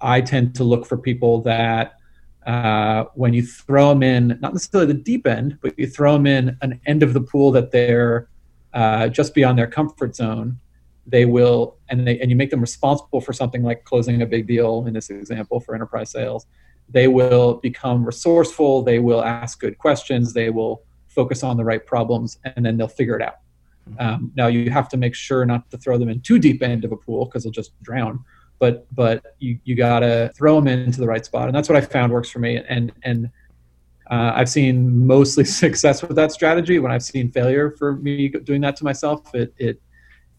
I 0.00 0.20
tend 0.20 0.54
to 0.56 0.64
look 0.64 0.86
for 0.86 0.96
people 0.96 1.42
that 1.42 1.94
uh, 2.46 3.04
when 3.14 3.34
you 3.34 3.42
throw 3.42 3.90
them 3.90 4.02
in, 4.02 4.38
not 4.40 4.54
necessarily 4.54 4.92
the 4.92 4.98
deep 4.98 5.26
end, 5.26 5.58
but 5.60 5.78
you 5.78 5.86
throw 5.86 6.12
them 6.14 6.26
in 6.26 6.56
an 6.62 6.80
end 6.86 7.02
of 7.02 7.12
the 7.12 7.20
pool 7.20 7.50
that 7.52 7.70
they're 7.70 8.28
uh, 8.72 9.08
just 9.08 9.34
beyond 9.34 9.58
their 9.58 9.66
comfort 9.66 10.14
zone 10.14 10.58
they 11.10 11.24
will 11.24 11.78
and 11.88 12.06
they 12.06 12.20
and 12.20 12.28
you 12.30 12.36
make 12.36 12.50
them 12.50 12.60
responsible 12.60 13.18
for 13.18 13.32
something 13.32 13.62
like 13.62 13.82
closing 13.84 14.20
a 14.20 14.26
big 14.26 14.46
deal 14.46 14.84
in 14.86 14.92
this 14.92 15.08
example 15.08 15.58
for 15.58 15.74
enterprise 15.74 16.10
sales 16.10 16.44
they 16.90 17.08
will 17.08 17.54
become 17.54 18.04
resourceful 18.04 18.82
they 18.82 18.98
will 18.98 19.24
ask 19.24 19.58
good 19.58 19.78
questions 19.78 20.34
they 20.34 20.50
will 20.50 20.82
focus 21.18 21.42
on 21.42 21.56
the 21.56 21.64
right 21.64 21.84
problems 21.84 22.38
and 22.44 22.64
then 22.64 22.76
they'll 22.76 22.86
figure 22.86 23.16
it 23.16 23.22
out. 23.22 23.38
Um, 23.98 24.32
now 24.36 24.46
you 24.46 24.70
have 24.70 24.88
to 24.88 24.96
make 24.96 25.14
sure 25.14 25.44
not 25.44 25.70
to 25.70 25.78
throw 25.78 25.98
them 25.98 26.08
in 26.08 26.20
too 26.20 26.38
deep 26.38 26.62
end 26.62 26.84
of 26.84 26.92
a 26.92 26.96
pool 26.96 27.24
because 27.24 27.44
they'll 27.44 27.52
just 27.52 27.80
drown 27.82 28.22
but 28.58 28.86
but 28.94 29.34
you, 29.38 29.58
you 29.64 29.74
gotta 29.74 30.30
throw 30.36 30.60
them 30.60 30.68
into 30.68 31.00
the 31.00 31.06
right 31.06 31.24
spot 31.24 31.48
and 31.48 31.54
that's 31.54 31.68
what 31.68 31.76
i 31.76 31.80
found 31.80 32.12
works 32.12 32.30
for 32.30 32.38
me 32.38 32.60
and 32.68 32.92
and 33.02 33.30
uh, 34.10 34.32
I've 34.34 34.48
seen 34.48 35.06
mostly 35.06 35.44
success 35.64 36.02
with 36.02 36.16
that 36.16 36.32
strategy. 36.32 36.78
When 36.78 36.90
I've 36.90 37.02
seen 37.02 37.30
failure 37.30 37.70
for 37.70 37.96
me 37.96 38.28
doing 38.28 38.60
that 38.62 38.76
to 38.76 38.84
myself, 38.84 39.34
it, 39.34 39.54
it 39.58 39.80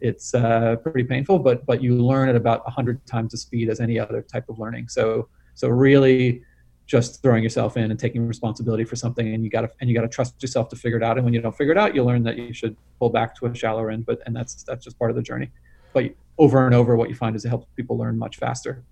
it's 0.01 0.34
uh, 0.34 0.77
pretty 0.77 1.03
painful, 1.03 1.39
but 1.39 1.65
but 1.65 1.82
you 1.84 1.96
learn 1.96 2.29
at 2.29 2.36
about 2.36 2.68
hundred 2.70 3.06
times 3.06 3.32
the 3.32 3.38
speed 3.38 3.70
as 3.70 3.79
any 3.79 4.00
other 4.00 4.22
type 4.22 4.50
of 4.50 4.60
learning. 4.60 4.88
So 4.88 5.27
so 5.56 5.68
really, 5.68 6.44
just 6.89 7.22
throwing 7.22 7.43
yourself 7.43 7.77
in 7.77 7.91
and 7.91 8.00
taking 8.00 8.27
responsibility 8.27 8.84
for 8.84 8.96
something, 8.96 9.31
and 9.34 9.43
you 9.43 9.50
got 9.50 9.62
to 9.62 9.69
and 9.79 9.89
you 9.89 9.96
got 9.96 10.01
to 10.01 10.08
trust 10.08 10.41
yourself 10.41 10.69
to 10.69 10.75
figure 10.75 10.98
it 10.98 11.03
out. 11.03 11.17
And 11.17 11.24
when 11.24 11.36
you 11.36 11.39
don't 11.39 11.55
figure 11.55 11.72
it 11.72 11.77
out, 11.77 11.93
you 11.93 12.03
learn 12.03 12.24
that 12.24 12.38
you 12.38 12.51
should 12.51 12.75
pull 12.98 13.12
back 13.12 13.36
to 13.36 13.46
a 13.46 13.55
shallower 13.55 13.91
end. 13.91 14.08
But 14.08 14.22
and 14.25 14.36
that's 14.36 14.63
that's 14.63 14.84
just 14.84 14.98
part 14.98 15.12
of 15.12 15.15
the 15.15 15.22
journey. 15.22 15.51
But 15.93 16.15
over 16.39 16.65
and 16.65 16.74
over, 16.74 16.96
what 16.96 17.10
you 17.10 17.15
find 17.15 17.36
is 17.36 17.46
it 17.46 17.50
helps 17.50 17.67
people 17.75 17.96
learn 17.96 18.17
much 18.17 18.38
faster. 18.38 18.84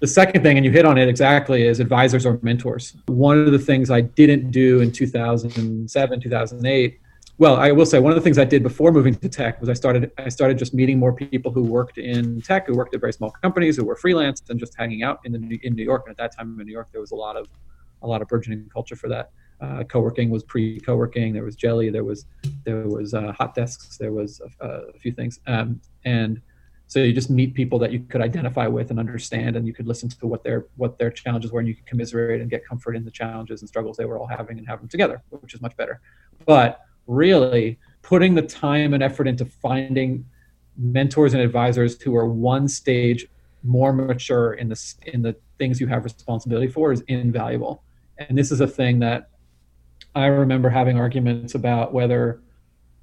The 0.00 0.08
second 0.08 0.42
thing, 0.42 0.56
and 0.56 0.66
you 0.66 0.72
hit 0.72 0.84
on 0.84 0.98
it 0.98 1.08
exactly, 1.08 1.62
is 1.62 1.78
advisors 1.78 2.26
or 2.26 2.40
mentors. 2.42 2.96
One 3.06 3.38
of 3.38 3.52
the 3.52 3.58
things 3.58 3.88
I 3.88 4.00
didn't 4.00 4.50
do 4.50 4.80
in 4.80 4.90
2007, 4.90 6.20
2008 6.20 7.00
well, 7.36 7.56
I 7.56 7.72
will 7.72 7.86
say 7.86 7.98
one 7.98 8.12
of 8.12 8.16
the 8.16 8.22
things 8.22 8.38
I 8.38 8.44
did 8.44 8.62
before 8.62 8.92
moving 8.92 9.14
to 9.16 9.28
tech 9.28 9.60
was 9.60 9.68
I 9.68 9.72
started 9.72 10.12
I 10.18 10.28
started 10.28 10.56
just 10.56 10.72
meeting 10.72 10.98
more 10.98 11.12
people 11.12 11.50
who 11.50 11.62
worked 11.62 11.98
in 11.98 12.40
tech, 12.42 12.68
who 12.68 12.74
worked 12.74 12.94
at 12.94 13.00
very 13.00 13.12
small 13.12 13.30
companies, 13.30 13.76
who 13.76 13.84
were 13.84 13.96
freelance, 13.96 14.42
and 14.48 14.60
just 14.60 14.76
hanging 14.76 15.02
out 15.02 15.18
in 15.24 15.32
the, 15.32 15.60
in 15.62 15.74
New 15.74 15.82
York. 15.82 16.04
And 16.06 16.12
at 16.12 16.18
that 16.18 16.36
time 16.36 16.58
in 16.60 16.66
New 16.66 16.72
York, 16.72 16.88
there 16.92 17.00
was 17.00 17.10
a 17.10 17.16
lot 17.16 17.36
of 17.36 17.48
a 18.02 18.06
lot 18.06 18.22
of 18.22 18.28
burgeoning 18.28 18.68
culture 18.72 18.94
for 18.94 19.08
that. 19.08 19.30
Uh, 19.60 19.82
co-working 19.84 20.30
was 20.30 20.42
pre-co-working. 20.42 21.32
There 21.32 21.42
was 21.42 21.56
Jelly. 21.56 21.90
There 21.90 22.04
was 22.04 22.26
there 22.64 22.86
was 22.86 23.14
uh, 23.14 23.32
hot 23.32 23.54
desks. 23.54 23.96
There 23.98 24.12
was 24.12 24.40
a, 24.60 24.66
a 24.66 24.98
few 24.98 25.10
things, 25.10 25.40
um, 25.48 25.80
and 26.04 26.40
so 26.86 27.00
you 27.00 27.12
just 27.12 27.30
meet 27.30 27.54
people 27.54 27.78
that 27.80 27.90
you 27.90 28.00
could 28.00 28.20
identify 28.20 28.68
with 28.68 28.90
and 28.90 29.00
understand, 29.00 29.56
and 29.56 29.66
you 29.66 29.72
could 29.72 29.88
listen 29.88 30.08
to 30.08 30.26
what 30.28 30.44
their 30.44 30.66
what 30.76 30.98
their 30.98 31.10
challenges 31.10 31.50
were, 31.50 31.58
and 31.58 31.68
you 31.68 31.74
could 31.74 31.86
commiserate 31.86 32.40
and 32.40 32.48
get 32.48 32.64
comfort 32.64 32.94
in 32.94 33.04
the 33.04 33.10
challenges 33.10 33.62
and 33.62 33.68
struggles 33.68 33.96
they 33.96 34.04
were 34.04 34.18
all 34.18 34.28
having, 34.28 34.58
and 34.58 34.68
have 34.68 34.78
them 34.78 34.88
together, 34.88 35.22
which 35.30 35.54
is 35.54 35.60
much 35.60 35.76
better. 35.76 36.00
But 36.46 36.80
really 37.06 37.78
putting 38.02 38.34
the 38.34 38.42
time 38.42 38.94
and 38.94 39.02
effort 39.02 39.26
into 39.26 39.44
finding 39.44 40.24
mentors 40.76 41.34
and 41.34 41.42
advisors 41.42 42.00
who 42.02 42.14
are 42.16 42.28
one 42.28 42.68
stage 42.68 43.26
more 43.62 43.92
mature 43.92 44.52
in 44.52 44.68
the 44.68 44.94
in 45.06 45.22
the 45.22 45.34
things 45.58 45.80
you 45.80 45.86
have 45.86 46.04
responsibility 46.04 46.68
for 46.68 46.92
is 46.92 47.02
invaluable. 47.08 47.82
And 48.18 48.36
this 48.36 48.52
is 48.52 48.60
a 48.60 48.66
thing 48.66 48.98
that 49.00 49.30
I 50.14 50.26
remember 50.26 50.68
having 50.68 50.98
arguments 50.98 51.54
about 51.54 51.92
whether 51.92 52.40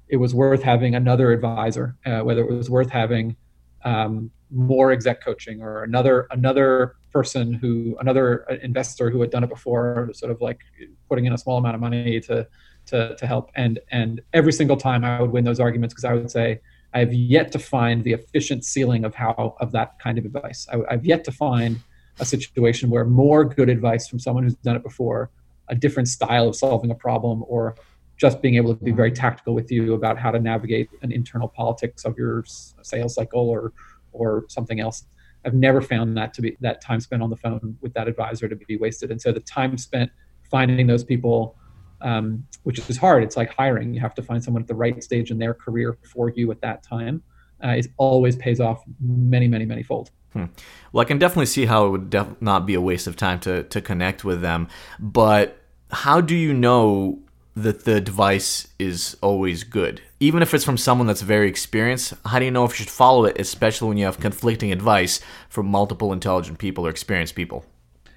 it 0.08 0.16
was 0.16 0.34
worth 0.34 0.62
having 0.62 0.94
another 0.94 1.32
advisor, 1.32 1.96
uh, 2.06 2.20
whether 2.20 2.42
it 2.42 2.50
was 2.50 2.70
worth 2.70 2.90
having 2.90 3.36
um, 3.84 4.30
more 4.50 4.92
exec 4.92 5.24
coaching 5.24 5.62
or 5.62 5.82
another 5.82 6.28
another 6.30 6.96
person 7.12 7.52
who 7.52 7.96
another 8.00 8.44
investor 8.62 9.10
who 9.10 9.20
had 9.20 9.30
done 9.30 9.42
it 9.42 9.50
before, 9.50 10.10
sort 10.12 10.30
of 10.30 10.40
like 10.40 10.60
putting 11.08 11.24
in 11.24 11.32
a 11.32 11.38
small 11.38 11.58
amount 11.58 11.74
of 11.74 11.80
money 11.80 12.20
to 12.20 12.46
to, 12.92 13.16
to 13.16 13.26
help. 13.26 13.50
And, 13.56 13.80
and 13.90 14.20
every 14.32 14.52
single 14.52 14.76
time 14.76 15.04
I 15.04 15.20
would 15.20 15.32
win 15.32 15.44
those 15.44 15.60
arguments 15.60 15.92
because 15.92 16.04
I 16.04 16.14
would 16.14 16.30
say, 16.30 16.60
I 16.94 17.00
have 17.00 17.12
yet 17.12 17.50
to 17.52 17.58
find 17.58 18.04
the 18.04 18.12
efficient 18.12 18.64
ceiling 18.64 19.04
of 19.04 19.14
how 19.14 19.56
of 19.60 19.72
that 19.72 19.98
kind 19.98 20.18
of 20.18 20.24
advice. 20.24 20.66
I, 20.72 20.78
I've 20.90 21.04
yet 21.04 21.24
to 21.24 21.32
find 21.32 21.80
a 22.20 22.24
situation 22.24 22.90
where 22.90 23.04
more 23.04 23.44
good 23.44 23.68
advice 23.68 24.06
from 24.06 24.18
someone 24.18 24.44
who's 24.44 24.54
done 24.56 24.76
it 24.76 24.82
before, 24.82 25.30
a 25.68 25.74
different 25.74 26.08
style 26.08 26.48
of 26.48 26.54
solving 26.54 26.90
a 26.90 26.94
problem, 26.94 27.44
or 27.48 27.76
just 28.18 28.42
being 28.42 28.56
able 28.56 28.74
to 28.74 28.84
be 28.84 28.92
very 28.92 29.10
tactical 29.10 29.54
with 29.54 29.72
you 29.72 29.94
about 29.94 30.18
how 30.18 30.30
to 30.30 30.38
navigate 30.38 30.90
an 31.00 31.10
internal 31.10 31.48
politics 31.48 32.04
of 32.04 32.16
your 32.18 32.44
sales 32.82 33.14
cycle 33.14 33.48
or 33.48 33.72
or 34.12 34.44
something 34.48 34.78
else. 34.78 35.06
I've 35.44 35.54
never 35.54 35.80
found 35.80 36.16
that 36.18 36.34
to 36.34 36.42
be 36.42 36.56
that 36.60 36.82
time 36.82 37.00
spent 37.00 37.22
on 37.22 37.30
the 37.30 37.36
phone 37.36 37.76
with 37.80 37.94
that 37.94 38.06
advisor 38.06 38.48
to 38.48 38.54
be 38.54 38.76
wasted. 38.76 39.10
And 39.10 39.20
so 39.20 39.32
the 39.32 39.40
time 39.40 39.78
spent 39.78 40.10
finding 40.50 40.86
those 40.86 41.02
people 41.02 41.56
um, 42.02 42.46
which 42.64 42.78
is 42.90 42.96
hard. 42.96 43.22
It's 43.22 43.36
like 43.36 43.52
hiring. 43.54 43.94
You 43.94 44.00
have 44.00 44.14
to 44.16 44.22
find 44.22 44.42
someone 44.42 44.62
at 44.62 44.68
the 44.68 44.74
right 44.74 45.02
stage 45.02 45.30
in 45.30 45.38
their 45.38 45.54
career 45.54 45.96
for 46.02 46.30
you 46.30 46.50
at 46.50 46.60
that 46.60 46.82
time. 46.82 47.22
Uh, 47.62 47.68
it 47.68 47.86
always 47.96 48.36
pays 48.36 48.60
off 48.60 48.82
many, 49.00 49.48
many, 49.48 49.64
many 49.64 49.82
fold. 49.82 50.10
Hmm. 50.32 50.46
Well, 50.92 51.02
I 51.02 51.04
can 51.04 51.18
definitely 51.18 51.46
see 51.46 51.66
how 51.66 51.86
it 51.86 51.90
would 51.90 52.10
def- 52.10 52.40
not 52.40 52.66
be 52.66 52.74
a 52.74 52.80
waste 52.80 53.06
of 53.06 53.16
time 53.16 53.38
to, 53.40 53.62
to 53.64 53.80
connect 53.80 54.24
with 54.24 54.40
them. 54.40 54.68
But 54.98 55.58
how 55.90 56.20
do 56.20 56.34
you 56.34 56.52
know 56.54 57.20
that 57.54 57.84
the 57.84 58.00
device 58.00 58.68
is 58.78 59.16
always 59.20 59.62
good? 59.62 60.00
Even 60.20 60.42
if 60.42 60.54
it's 60.54 60.64
from 60.64 60.78
someone 60.78 61.06
that's 61.06 61.22
very 61.22 61.48
experienced, 61.48 62.14
how 62.24 62.38
do 62.38 62.44
you 62.46 62.50
know 62.50 62.64
if 62.64 62.72
you 62.72 62.84
should 62.84 62.90
follow 62.90 63.26
it, 63.26 63.38
especially 63.38 63.88
when 63.88 63.98
you 63.98 64.06
have 64.06 64.18
conflicting 64.18 64.72
advice 64.72 65.20
from 65.48 65.66
multiple 65.66 66.12
intelligent 66.12 66.58
people 66.58 66.86
or 66.86 66.90
experienced 66.90 67.34
people? 67.34 67.64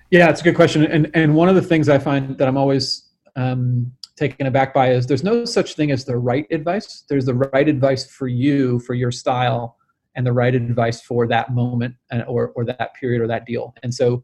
Yeah, 0.10 0.30
it's 0.30 0.40
a 0.40 0.44
good 0.44 0.56
question. 0.56 0.86
And, 0.86 1.12
and 1.14 1.36
one 1.36 1.50
of 1.50 1.56
the 1.56 1.62
things 1.62 1.90
I 1.90 1.98
find 1.98 2.38
that 2.38 2.48
I'm 2.48 2.58
always 2.58 3.05
um, 3.36 3.92
taken 4.16 4.48
aback 4.48 4.74
by 4.74 4.92
is 4.92 5.08
there's 5.08 5.24
no 5.24 5.46
such 5.46 5.76
thing 5.76 5.92
as 5.92 6.06
the 6.06 6.18
right 6.18 6.48
advice. 6.52 7.04
There's 7.10 7.26
the 7.26 7.34
right 7.34 7.68
advice 7.68 8.10
for 8.10 8.28
you, 8.28 8.80
for 8.80 8.94
your 8.94 9.12
style, 9.12 9.78
and 10.16 10.26
the 10.26 10.34
right 10.34 10.56
advice 10.56 11.02
for 11.02 11.28
that 11.28 11.54
moment 11.54 11.96
or, 12.28 12.50
or 12.56 12.66
that 12.66 12.94
period 12.96 13.22
or 13.22 13.28
that 13.28 13.46
deal. 13.46 13.74
And 13.84 13.94
so 13.94 14.24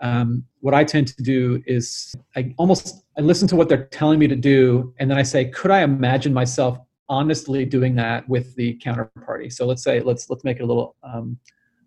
um, 0.00 0.44
what 0.60 0.74
I 0.74 0.84
tend 0.84 1.08
to 1.08 1.22
do 1.22 1.62
is 1.66 2.14
I 2.36 2.54
almost 2.58 3.04
I 3.18 3.20
listen 3.20 3.48
to 3.48 3.56
what 3.56 3.68
they're 3.68 3.86
telling 3.86 4.18
me 4.18 4.28
to 4.28 4.36
do, 4.36 4.94
and 4.98 5.10
then 5.10 5.18
I 5.18 5.22
say, 5.22 5.46
could 5.46 5.70
I 5.70 5.82
imagine 5.82 6.32
myself 6.32 6.78
honestly 7.08 7.64
doing 7.64 7.94
that 7.96 8.26
with 8.28 8.54
the 8.56 8.78
counterparty? 8.84 9.52
So 9.52 9.66
let's 9.66 9.82
say 9.82 10.00
let's 10.00 10.30
let's 10.30 10.44
make 10.44 10.58
it 10.58 10.62
a 10.62 10.66
little 10.66 10.96
um, 11.02 11.38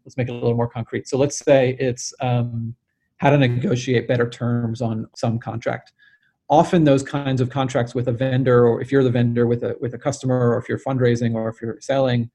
let's 0.06 0.16
make 0.16 0.28
it 0.28 0.32
a 0.32 0.36
little 0.36 0.56
more 0.56 0.68
concrete. 0.68 1.08
So 1.08 1.18
let's 1.18 1.38
say 1.38 1.76
it's 1.80 2.14
um, 2.20 2.76
how 3.18 3.32
to 3.32 3.38
negotiate 3.38 4.08
better 4.08 4.30
terms 4.30 4.82
on 4.82 5.08
some 5.16 5.40
contract 5.40 5.94
often 6.54 6.84
those 6.84 7.02
kinds 7.02 7.42
of 7.42 7.50
contracts 7.50 7.96
with 7.96 8.08
a 8.08 8.12
vendor 8.12 8.68
or 8.68 8.80
if 8.80 8.92
you're 8.92 9.04
the 9.04 9.10
vendor 9.10 9.48
with 9.48 9.64
a 9.64 9.76
with 9.82 9.94
a 9.96 9.98
customer 9.98 10.52
or 10.52 10.58
if 10.60 10.70
you're 10.70 10.78
fundraising 10.80 11.34
or 11.34 11.50
if 11.50 11.60
you're 11.60 11.80
selling 11.82 12.30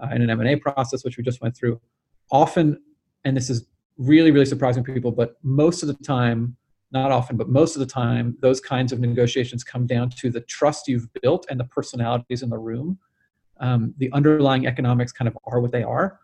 uh, 0.00 0.08
in 0.14 0.22
an 0.22 0.30
m&a 0.30 0.54
process 0.56 1.04
which 1.04 1.16
we 1.16 1.24
just 1.24 1.40
went 1.40 1.56
through 1.56 1.80
often 2.30 2.80
and 3.24 3.36
this 3.36 3.50
is 3.50 3.66
really 3.98 4.30
really 4.30 4.46
surprising 4.46 4.84
to 4.84 4.92
people 4.92 5.10
but 5.10 5.36
most 5.42 5.82
of 5.82 5.88
the 5.88 5.98
time 6.04 6.56
not 6.92 7.10
often 7.10 7.36
but 7.36 7.48
most 7.48 7.74
of 7.74 7.80
the 7.80 7.92
time 8.02 8.36
those 8.40 8.60
kinds 8.60 8.92
of 8.92 9.00
negotiations 9.00 9.64
come 9.64 9.86
down 9.88 10.08
to 10.08 10.30
the 10.30 10.42
trust 10.42 10.86
you've 10.86 11.08
built 11.20 11.44
and 11.50 11.58
the 11.58 11.64
personalities 11.64 12.42
in 12.42 12.50
the 12.50 12.58
room. 12.58 12.98
Um, 13.58 13.94
the 13.98 14.10
underlying 14.12 14.66
economics 14.66 15.12
kind 15.12 15.28
of 15.28 15.36
are 15.46 15.60
what 15.60 15.72
they 15.72 15.82
are 15.82 16.20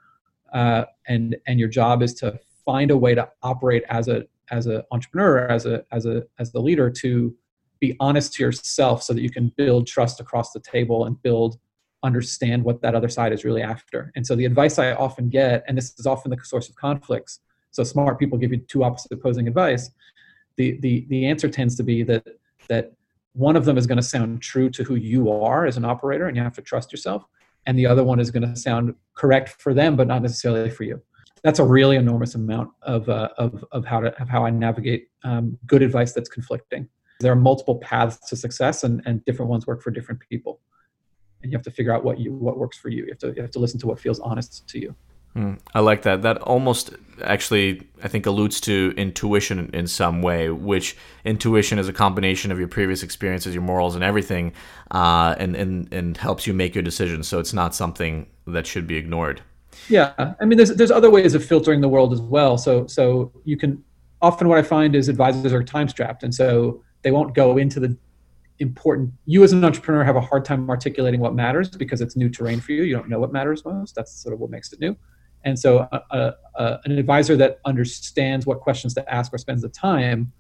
uh, 0.53 0.85
and 1.07 1.37
and 1.47 1.59
your 1.59 1.69
job 1.69 2.03
is 2.03 2.15
to 2.15 2.39
find 2.65 2.91
a 2.91 2.97
way 2.97 3.15
to 3.15 3.29
operate 3.43 3.85
as 3.89 4.09
a 4.09 4.27
as 4.51 4.67
an 4.67 4.83
entrepreneur, 4.91 5.47
as 5.49 5.67
a 5.67 5.85
as 5.93 6.07
a 6.07 6.25
as 6.39 6.53
the 6.53 6.61
leader, 6.61 6.91
to 6.91 7.35
be 7.81 7.97
honest 8.01 8.35
to 8.35 8.43
yourself 8.43 9.03
so 9.03 9.13
that 9.13 9.23
you 9.23 9.31
can 9.31 9.53
build 9.57 9.87
trust 9.87 10.21
across 10.21 10.53
the 10.53 10.61
table 10.61 11.07
and 11.07 11.21
build 11.23 11.59
understand 12.03 12.65
what 12.65 12.81
that 12.83 12.95
other 12.95 13.09
side 13.09 13.33
is 13.33 13.45
really 13.45 13.63
after. 13.63 14.11
And 14.17 14.27
so 14.27 14.35
the 14.35 14.47
advice 14.47 14.79
I 14.79 14.93
often 14.93 15.29
get, 15.29 15.65
and 15.69 15.77
this 15.77 15.95
is 15.99 16.07
often 16.07 16.31
the 16.31 16.39
source 16.43 16.69
of 16.69 16.75
conflicts. 16.77 17.41
So 17.73 17.85
smart 17.85 18.19
people 18.19 18.39
give 18.39 18.53
you 18.53 18.59
two 18.59 18.85
opposite 18.85 19.13
opposing 19.13 19.47
advice. 19.47 19.91
The 20.57 20.79
the 20.81 21.07
the 21.09 21.27
answer 21.27 21.49
tends 21.49 21.77
to 21.77 21.83
be 21.83 22.03
that 22.05 22.27
that 22.69 22.93
one 23.35 23.57
of 23.57 23.65
them 23.65 23.79
is 23.79 23.87
going 23.87 23.97
to 23.97 24.03
sound 24.03 24.43
true 24.43 24.69
to 24.71 24.83
who 24.83 24.97
you 24.97 25.31
are 25.31 25.67
as 25.67 25.77
an 25.77 25.85
operator, 25.85 26.27
and 26.27 26.37
you 26.37 26.43
have 26.43 26.55
to 26.57 26.63
trust 26.63 26.91
yourself. 26.91 27.25
And 27.67 27.79
the 27.79 27.87
other 27.87 28.03
one 28.03 28.19
is 28.19 28.31
going 28.31 28.49
to 28.49 28.57
sound 28.57 28.95
correct 29.15 29.61
for 29.61 29.73
them, 29.75 29.95
but 29.95 30.09
not 30.09 30.23
necessarily 30.23 30.71
for 30.71 30.85
you 30.85 31.01
that's 31.43 31.59
a 31.59 31.65
really 31.65 31.97
enormous 31.97 32.35
amount 32.35 32.71
of, 32.83 33.09
uh, 33.09 33.29
of, 33.39 33.65
of 33.73 33.85
how 33.85 34.01
to 34.01 34.21
of 34.21 34.29
how 34.29 34.45
I 34.45 34.51
navigate 34.51 35.09
um, 35.25 35.59
good 35.67 35.83
advice 35.83 36.13
that's 36.13 36.29
conflicting. 36.29 36.89
There 37.21 37.33
are 37.33 37.37
multiple 37.37 37.77
paths 37.79 38.19
to 38.29 38.37
success, 38.37 38.85
and, 38.85 39.03
and 39.07 39.25
different 39.25 39.51
ones 39.51 39.67
work 39.67 39.83
for 39.83 39.91
different 39.91 40.21
people. 40.29 40.61
And 41.43 41.53
you 41.53 41.57
have 41.57 41.65
to 41.65 41.71
figure 41.71 41.95
out 41.95 42.05
what 42.05 42.19
you 42.19 42.35
what 42.35 42.59
works 42.59 42.77
for 42.77 42.89
you. 42.89 43.05
You 43.05 43.11
have 43.13 43.19
to 43.19 43.29
you 43.35 43.43
have 43.43 43.51
to 43.53 43.59
listen 43.59 43.79
to 43.81 43.87
what 43.87 44.01
feels 44.01 44.21
honest 44.21 44.69
to 44.69 44.79
you. 44.79 44.95
Mm, 45.37 45.61
I 45.75 45.81
like 45.81 46.03
that. 46.03 46.23
That 46.23 46.39
almost 46.39 46.91
actually, 47.23 47.87
I 48.03 48.09
think, 48.09 48.27
alludes 48.27 48.61
to 48.63 48.93
intuition 48.97 49.71
in 49.73 49.87
some 49.87 50.23
way, 50.23 50.51
which 50.51 50.97
intuition 51.25 51.79
is 51.79 51.89
a 51.89 51.93
combination 51.93 52.51
of 52.51 52.59
your 52.59 52.67
previous 52.67 53.03
experiences, 53.03 53.55
your 53.55 53.63
morals, 53.63 53.95
and 53.95 54.03
everything, 54.03 54.53
uh, 54.91 55.37
and, 55.39 55.55
and, 55.55 55.93
and 55.93 56.17
helps 56.17 56.47
you 56.47 56.53
make 56.53 56.75
your 56.75 56.83
decisions. 56.83 57.29
So 57.29 57.39
it's 57.39 57.53
not 57.53 57.75
something 57.77 58.27
that 58.47 58.67
should 58.67 58.89
be 58.89 58.97
ignored. 58.97 59.41
Yeah, 59.89 60.35
I 60.41 60.45
mean, 60.45 60.57
there's 60.57 60.71
there's 60.71 60.91
other 60.91 61.11
ways 61.11 61.35
of 61.35 61.45
filtering 61.45 61.81
the 61.81 61.89
world 61.89 62.13
as 62.13 62.21
well. 62.21 62.59
So 62.59 62.87
so 62.89 63.33
you 63.45 63.57
can 63.57 63.83
often 64.21 64.49
what 64.49 64.59
I 64.59 64.63
find 64.63 64.97
is 64.97 65.09
advisors 65.09 65.53
are 65.53 65.63
time 65.63 65.89
strapped, 65.89 66.25
and 66.25 66.35
so 66.35 66.83
they 67.03 67.11
won't 67.11 67.35
go 67.35 67.59
into 67.59 67.81
the 67.81 67.97
important. 68.59 69.13
You 69.25 69.43
as 69.43 69.53
an 69.53 69.65
entrepreneur 69.65 70.05
have 70.05 70.17
a 70.17 70.21
hard 70.21 70.45
time 70.45 70.69
articulating 70.69 71.21
what 71.21 71.35
matters 71.35 71.71
because 71.71 72.01
it's 72.01 72.17
new 72.17 72.29
terrain 72.29 72.61
for 72.61 72.73
you. 72.73 72.83
You 72.83 72.95
don't 72.95 73.09
know 73.09 73.19
what 73.19 73.33
matters 73.33 73.65
most. 73.65 73.95
That's 73.95 74.13
sort 74.13 74.35
of 74.35 74.41
what 74.41 74.51
makes 74.51 74.73
it 74.73 74.81
new. 74.81 74.97
And 75.45 75.59
so 75.59 75.89
a, 75.91 76.03
a, 76.11 76.35
a, 76.57 76.81
an 76.85 76.99
advisor 76.99 77.37
that 77.37 77.61
understands 77.65 78.45
what 78.45 78.61
questions 78.61 78.93
to 78.95 79.13
ask 79.13 79.33
or 79.33 79.39
spends 79.39 79.63
the 79.63 79.71
time 79.71 80.33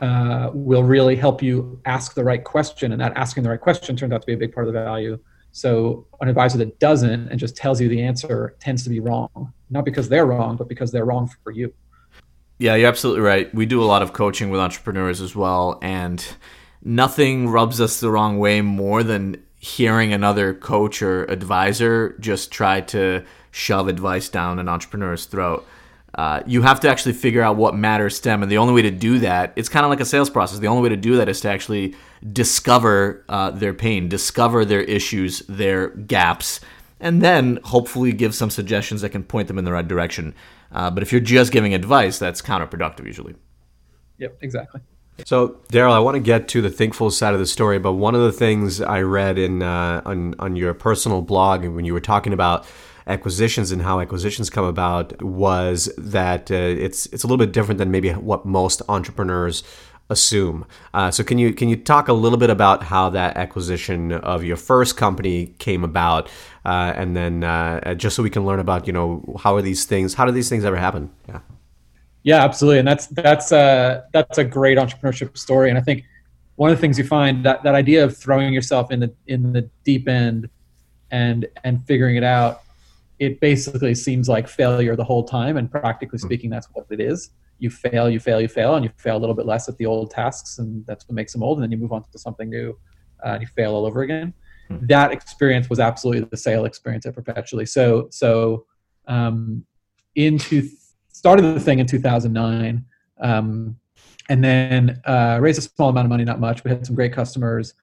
uh, 0.00 0.50
will 0.52 0.82
really 0.82 1.14
help 1.14 1.42
you 1.42 1.80
ask 1.86 2.14
the 2.14 2.24
right 2.24 2.42
question, 2.42 2.92
and 2.92 3.00
that 3.00 3.16
asking 3.16 3.44
the 3.44 3.50
right 3.50 3.60
question 3.60 3.96
turns 3.96 4.12
out 4.12 4.20
to 4.20 4.26
be 4.26 4.34
a 4.34 4.36
big 4.36 4.52
part 4.52 4.66
of 4.66 4.74
the 4.74 4.80
value 4.80 5.18
so 5.56 6.06
an 6.20 6.28
advisor 6.28 6.58
that 6.58 6.78
doesn't 6.80 7.28
and 7.28 7.40
just 7.40 7.56
tells 7.56 7.80
you 7.80 7.88
the 7.88 8.02
answer 8.02 8.54
tends 8.60 8.84
to 8.84 8.90
be 8.90 9.00
wrong, 9.00 9.54
not 9.70 9.86
because 9.86 10.06
they're 10.06 10.26
wrong, 10.26 10.54
but 10.54 10.68
because 10.68 10.92
they're 10.92 11.06
wrong 11.06 11.30
for 11.42 11.50
you. 11.50 11.72
Yeah, 12.58 12.74
you're 12.74 12.88
absolutely 12.88 13.20
right. 13.20 13.54
We 13.54 13.66
do 13.66 13.82
a 13.82 13.84
lot 13.84 14.02
of 14.02 14.12
coaching 14.14 14.48
with 14.48 14.60
entrepreneurs 14.60 15.20
as 15.20 15.36
well, 15.36 15.78
and 15.82 16.24
nothing 16.82 17.48
rubs 17.48 17.80
us 17.80 18.00
the 18.00 18.10
wrong 18.10 18.38
way 18.38 18.62
more 18.62 19.02
than 19.02 19.42
hearing 19.58 20.12
another 20.12 20.54
coach 20.54 21.02
or 21.02 21.24
advisor 21.24 22.16
just 22.20 22.50
try 22.52 22.80
to 22.80 23.24
shove 23.50 23.88
advice 23.88 24.28
down 24.28 24.58
an 24.58 24.68
entrepreneur's 24.68 25.26
throat. 25.26 25.66
Uh, 26.14 26.42
you 26.46 26.62
have 26.62 26.80
to 26.80 26.88
actually 26.88 27.12
figure 27.12 27.42
out 27.42 27.56
what 27.56 27.74
matters 27.74 28.20
to 28.20 28.30
them, 28.30 28.42
and 28.42 28.50
the 28.50 28.56
only 28.56 28.72
way 28.72 28.80
to 28.80 28.90
do 28.90 29.18
that, 29.18 29.52
it's 29.54 29.68
kind 29.68 29.84
of 29.84 29.90
like 29.90 30.00
a 30.00 30.04
sales 30.04 30.30
process. 30.30 30.58
The 30.58 30.68
only 30.68 30.82
way 30.82 30.88
to 30.88 30.96
do 30.96 31.16
that 31.16 31.28
is 31.28 31.42
to 31.42 31.50
actually 31.50 31.94
discover 32.32 33.22
uh, 33.28 33.50
their 33.50 33.74
pain, 33.74 34.08
discover 34.08 34.64
their 34.64 34.80
issues, 34.80 35.40
their 35.40 35.88
gaps, 35.88 36.60
and 37.00 37.20
then 37.20 37.58
hopefully 37.64 38.12
give 38.12 38.34
some 38.34 38.48
suggestions 38.48 39.02
that 39.02 39.10
can 39.10 39.24
point 39.24 39.48
them 39.48 39.58
in 39.58 39.66
the 39.66 39.72
right 39.72 39.86
direction. 39.86 40.34
Uh, 40.72 40.90
but 40.90 41.02
if 41.02 41.12
you're 41.12 41.20
just 41.20 41.52
giving 41.52 41.74
advice, 41.74 42.18
that's 42.18 42.42
counterproductive 42.42 43.06
usually. 43.06 43.34
Yep, 44.18 44.38
exactly. 44.40 44.80
So, 45.24 45.60
Darrell, 45.70 45.94
I 45.94 45.98
want 45.98 46.16
to 46.16 46.20
get 46.20 46.46
to 46.48 46.60
the 46.60 46.68
Thinkful 46.70 47.10
side 47.10 47.32
of 47.32 47.40
the 47.40 47.46
story, 47.46 47.78
but 47.78 47.94
one 47.94 48.14
of 48.14 48.20
the 48.20 48.32
things 48.32 48.82
I 48.82 49.00
read 49.00 49.38
in 49.38 49.62
uh, 49.62 50.02
on 50.04 50.34
on 50.38 50.56
your 50.56 50.74
personal 50.74 51.22
blog 51.22 51.64
when 51.64 51.84
you 51.84 51.94
were 51.94 52.00
talking 52.00 52.32
about 52.32 52.66
acquisitions 53.06 53.72
and 53.72 53.82
how 53.82 54.00
acquisitions 54.00 54.50
come 54.50 54.64
about 54.64 55.22
was 55.22 55.88
that 55.96 56.50
uh, 56.50 56.54
it's 56.54 57.06
it's 57.06 57.24
a 57.24 57.26
little 57.26 57.38
bit 57.38 57.52
different 57.52 57.78
than 57.78 57.90
maybe 57.90 58.10
what 58.10 58.44
most 58.44 58.82
entrepreneurs 58.88 59.62
assume. 60.08 60.64
Uh, 60.94 61.10
so 61.10 61.24
can 61.24 61.38
you 61.38 61.52
can 61.52 61.68
you 61.68 61.76
talk 61.76 62.08
a 62.08 62.12
little 62.12 62.38
bit 62.38 62.50
about 62.50 62.84
how 62.84 63.10
that 63.10 63.36
acquisition 63.36 64.12
of 64.12 64.44
your 64.44 64.56
first 64.56 64.96
company 64.96 65.54
came 65.58 65.84
about, 65.84 66.28
uh, 66.64 66.92
and 66.96 67.16
then 67.16 67.44
uh, 67.44 67.94
just 67.94 68.16
so 68.16 68.22
we 68.22 68.30
can 68.30 68.46
learn 68.46 68.60
about 68.60 68.86
you 68.86 68.92
know 68.92 69.36
how 69.42 69.56
are 69.56 69.62
these 69.62 69.84
things 69.84 70.14
how 70.14 70.24
do 70.24 70.32
these 70.32 70.48
things 70.48 70.64
ever 70.64 70.76
happen? 70.76 71.10
Yeah. 71.28 71.40
Yeah, 72.22 72.42
absolutely, 72.42 72.80
and 72.80 72.88
that's 72.88 73.06
that's 73.06 73.52
a 73.52 73.58
uh, 73.58 74.02
that's 74.12 74.38
a 74.38 74.44
great 74.44 74.78
entrepreneurship 74.78 75.38
story, 75.38 75.68
and 75.68 75.78
I 75.78 75.82
think 75.82 76.04
one 76.56 76.70
of 76.70 76.76
the 76.76 76.80
things 76.80 76.98
you 76.98 77.04
find 77.04 77.44
that 77.44 77.62
that 77.62 77.74
idea 77.74 78.02
of 78.02 78.16
throwing 78.16 78.52
yourself 78.52 78.90
in 78.90 79.00
the 79.00 79.14
in 79.26 79.52
the 79.52 79.70
deep 79.84 80.08
end 80.08 80.48
and 81.10 81.46
and 81.64 81.86
figuring 81.86 82.16
it 82.16 82.24
out 82.24 82.62
it 83.18 83.40
basically 83.40 83.94
seems 83.94 84.28
like 84.28 84.48
failure 84.48 84.96
the 84.96 85.04
whole 85.04 85.24
time 85.24 85.56
and 85.56 85.70
practically 85.70 86.18
hmm. 86.18 86.26
speaking 86.26 86.50
that's 86.50 86.66
what 86.72 86.86
it 86.90 87.00
is 87.00 87.30
you 87.58 87.70
fail 87.70 88.08
you 88.10 88.20
fail 88.20 88.40
you 88.40 88.48
fail 88.48 88.74
and 88.74 88.84
you 88.84 88.90
fail 88.96 89.16
a 89.16 89.18
little 89.18 89.34
bit 89.34 89.46
less 89.46 89.68
at 89.68 89.76
the 89.78 89.86
old 89.86 90.10
tasks 90.10 90.58
and 90.58 90.84
that's 90.86 91.08
what 91.08 91.14
makes 91.14 91.32
them 91.32 91.42
old 91.42 91.58
and 91.58 91.64
then 91.64 91.70
you 91.70 91.78
move 91.78 91.92
on 91.92 92.02
to 92.10 92.18
something 92.18 92.50
new 92.50 92.78
uh, 93.24 93.30
and 93.30 93.42
you 93.42 93.48
fail 93.48 93.74
all 93.74 93.86
over 93.86 94.02
again 94.02 94.32
hmm. 94.68 94.76
that 94.82 95.12
experience 95.12 95.70
was 95.70 95.80
absolutely 95.80 96.26
the 96.30 96.36
sale 96.36 96.64
experience 96.64 97.06
at 97.06 97.14
perpetually 97.14 97.66
so 97.66 98.08
so 98.10 98.66
um, 99.08 99.64
into 100.14 100.68
started 101.08 101.42
the 101.42 101.60
thing 101.60 101.78
in 101.78 101.86
2009 101.86 102.84
um, 103.20 103.76
and 104.28 104.44
then 104.44 105.00
uh, 105.06 105.38
raised 105.40 105.58
a 105.58 105.62
small 105.62 105.88
amount 105.88 106.04
of 106.04 106.10
money 106.10 106.24
not 106.24 106.40
much 106.40 106.62
we 106.64 106.70
had 106.70 106.84
some 106.84 106.94
great 106.94 107.12
customers 107.12 107.74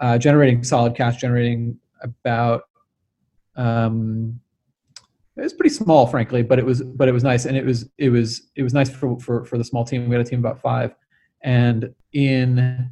uh, 0.00 0.16
generating 0.16 0.62
solid 0.64 0.94
cash 0.94 1.20
generating 1.20 1.78
about 2.02 2.62
um, 3.56 4.40
it 5.38 5.42
was 5.42 5.52
pretty 5.52 5.74
small, 5.74 6.06
frankly, 6.06 6.42
but 6.42 6.58
it 6.58 6.66
was 6.66 6.82
but 6.82 7.08
it 7.08 7.12
was 7.12 7.22
nice, 7.22 7.44
and 7.44 7.56
it 7.56 7.64
was 7.64 7.88
it 7.98 8.10
was 8.10 8.50
it 8.56 8.62
was 8.62 8.74
nice 8.74 8.90
for 8.90 9.18
for, 9.20 9.44
for 9.44 9.56
the 9.56 9.64
small 9.64 9.84
team. 9.84 10.08
We 10.08 10.16
had 10.16 10.26
a 10.26 10.28
team 10.28 10.40
about 10.40 10.60
five, 10.60 10.94
and 11.42 11.94
in 12.12 12.90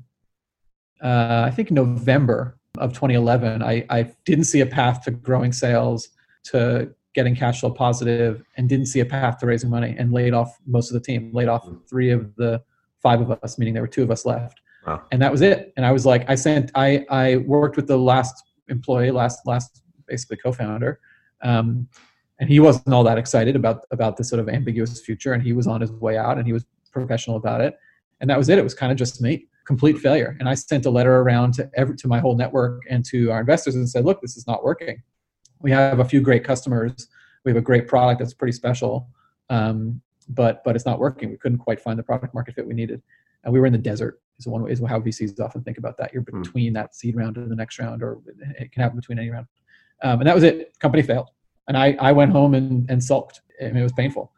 uh, 1.02 1.44
I 1.46 1.50
think 1.50 1.70
November 1.70 2.58
of 2.78 2.92
2011, 2.92 3.62
I, 3.62 3.84
I 3.90 4.12
didn't 4.24 4.44
see 4.44 4.60
a 4.60 4.66
path 4.66 5.02
to 5.04 5.10
growing 5.10 5.52
sales, 5.52 6.10
to 6.44 6.94
getting 7.14 7.34
cash 7.34 7.60
flow 7.60 7.70
positive, 7.70 8.42
and 8.56 8.68
didn't 8.68 8.86
see 8.86 9.00
a 9.00 9.06
path 9.06 9.38
to 9.38 9.46
raising 9.46 9.70
money, 9.70 9.96
and 9.98 10.12
laid 10.12 10.32
off 10.32 10.56
most 10.66 10.90
of 10.90 10.94
the 10.94 11.00
team, 11.00 11.30
laid 11.32 11.48
off 11.48 11.68
three 11.88 12.10
of 12.10 12.34
the 12.36 12.62
five 13.02 13.20
of 13.20 13.30
us, 13.42 13.58
meaning 13.58 13.74
there 13.74 13.82
were 13.82 13.88
two 13.88 14.04
of 14.04 14.10
us 14.10 14.24
left, 14.24 14.60
wow. 14.86 15.02
and 15.10 15.20
that 15.20 15.32
was 15.32 15.42
it. 15.42 15.72
And 15.76 15.84
I 15.84 15.90
was 15.90 16.06
like, 16.06 16.28
I 16.30 16.36
sent, 16.36 16.70
I 16.76 17.04
I 17.10 17.38
worked 17.38 17.76
with 17.76 17.88
the 17.88 17.98
last 17.98 18.44
employee, 18.68 19.10
last 19.10 19.40
last 19.46 19.82
basically 20.06 20.36
co-founder. 20.36 21.00
Um, 21.42 21.88
and 22.38 22.48
he 22.48 22.60
wasn't 22.60 22.92
all 22.92 23.04
that 23.04 23.18
excited 23.18 23.56
about 23.56 23.84
about 23.90 24.16
this 24.16 24.28
sort 24.28 24.40
of 24.40 24.48
ambiguous 24.48 25.00
future 25.00 25.32
and 25.32 25.42
he 25.42 25.52
was 25.52 25.66
on 25.66 25.80
his 25.80 25.90
way 25.90 26.16
out 26.16 26.38
and 26.38 26.46
he 26.46 26.52
was 26.52 26.64
professional 26.92 27.36
about 27.36 27.60
it. 27.60 27.76
And 28.20 28.30
that 28.30 28.38
was 28.38 28.48
it. 28.48 28.58
It 28.58 28.64
was 28.64 28.74
kind 28.74 28.92
of 28.92 28.98
just 28.98 29.20
me. 29.20 29.46
Complete 29.66 29.98
failure. 29.98 30.36
And 30.38 30.48
i 30.48 30.54
sent 30.54 30.86
a 30.86 30.90
letter 30.90 31.16
around 31.16 31.54
to 31.54 31.70
every 31.74 31.96
to 31.96 32.08
my 32.08 32.20
whole 32.20 32.36
network 32.36 32.82
and 32.88 33.04
to 33.06 33.30
our 33.30 33.40
investors 33.40 33.74
and 33.74 33.88
said 33.88 34.04
look 34.04 34.20
this 34.20 34.36
is 34.36 34.46
not 34.46 34.64
working. 34.64 35.02
We 35.60 35.70
have 35.70 36.00
a 36.00 36.04
few 36.04 36.20
great 36.20 36.44
customers. 36.44 37.08
We 37.44 37.50
have 37.50 37.56
a 37.56 37.62
great 37.62 37.88
product 37.88 38.18
that's 38.20 38.34
pretty 38.34 38.52
special 38.52 39.08
um, 39.48 40.00
but 40.28 40.62
but 40.64 40.74
it's 40.76 40.86
not 40.86 40.98
working. 40.98 41.30
We 41.30 41.36
couldn't 41.36 41.58
quite 41.58 41.80
find 41.80 41.98
the 41.98 42.02
product 42.02 42.34
market 42.34 42.54
fit 42.54 42.66
we 42.66 42.74
needed. 42.74 43.02
And 43.44 43.52
we 43.52 43.60
were 43.60 43.66
in 43.66 43.72
the 43.72 43.78
desert 43.78 44.20
is 44.38 44.46
one 44.46 44.62
way 44.62 44.70
is 44.70 44.80
how 44.80 45.00
vcs 45.00 45.38
often 45.40 45.62
think 45.62 45.78
about 45.78 45.96
that. 45.98 46.12
You're 46.12 46.22
hmm. 46.22 46.42
between 46.42 46.72
that 46.74 46.94
seed 46.94 47.16
round 47.16 47.36
and 47.36 47.50
the 47.50 47.56
next 47.56 47.78
round 47.78 48.02
or 48.02 48.18
it 48.58 48.72
can 48.72 48.82
happen 48.82 48.98
between 48.98 49.18
any 49.18 49.30
round. 49.30 49.46
Um, 50.02 50.20
and 50.20 50.26
that 50.26 50.34
was 50.34 50.44
it. 50.44 50.78
Company 50.78 51.02
failed 51.02 51.30
and 51.68 51.76
I, 51.76 51.96
I 52.00 52.12
went 52.12 52.32
home 52.32 52.54
and, 52.54 52.88
and 52.90 53.02
sulked. 53.02 53.40
I 53.60 53.66
mean, 53.66 53.78
it 53.78 53.82
was 53.82 53.92
painful. 53.92 54.32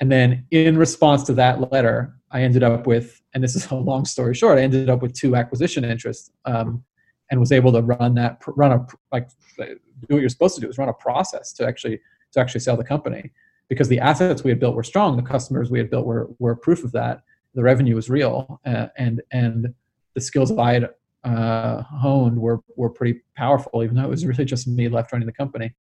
And 0.00 0.10
then 0.12 0.46
in 0.50 0.76
response 0.76 1.24
to 1.24 1.32
that 1.34 1.72
letter, 1.72 2.14
I 2.30 2.42
ended 2.42 2.62
up 2.62 2.86
with, 2.86 3.20
and 3.34 3.42
this 3.42 3.56
is 3.56 3.66
a 3.70 3.74
long 3.74 4.04
story 4.04 4.34
short, 4.34 4.58
I 4.58 4.62
ended 4.62 4.88
up 4.88 5.02
with 5.02 5.14
two 5.14 5.34
acquisition 5.34 5.84
interests 5.84 6.30
um, 6.44 6.84
and 7.30 7.40
was 7.40 7.52
able 7.52 7.72
to 7.72 7.82
run 7.82 8.14
that, 8.14 8.42
run 8.46 8.72
a, 8.72 8.86
like, 9.12 9.28
do 9.58 10.14
what 10.14 10.20
you're 10.20 10.28
supposed 10.28 10.54
to 10.54 10.60
do 10.60 10.68
is 10.68 10.78
run 10.78 10.88
a 10.88 10.94
process 10.94 11.52
to 11.54 11.66
actually, 11.66 12.00
to 12.32 12.40
actually 12.40 12.60
sell 12.60 12.76
the 12.76 12.84
company 12.84 13.30
because 13.68 13.88
the 13.88 13.98
assets 13.98 14.44
we 14.44 14.50
had 14.50 14.60
built 14.60 14.76
were 14.76 14.82
strong. 14.82 15.16
The 15.16 15.22
customers 15.22 15.70
we 15.70 15.78
had 15.78 15.90
built 15.90 16.06
were, 16.06 16.30
were 16.38 16.54
proof 16.54 16.84
of 16.84 16.92
that. 16.92 17.22
The 17.54 17.62
revenue 17.62 17.96
was 17.96 18.08
real 18.08 18.60
uh, 18.64 18.86
and, 18.96 19.20
and 19.32 19.74
the 20.14 20.20
skills 20.20 20.56
I 20.56 20.74
had 20.74 20.90
uh, 21.24 21.82
honed 21.82 22.38
were, 22.38 22.60
were 22.76 22.90
pretty 22.90 23.20
powerful, 23.36 23.82
even 23.82 23.96
though 23.96 24.04
it 24.04 24.10
was 24.10 24.24
really 24.24 24.44
just 24.44 24.68
me 24.68 24.88
left 24.88 25.12
running 25.12 25.26
the 25.26 25.32
company 25.32 25.74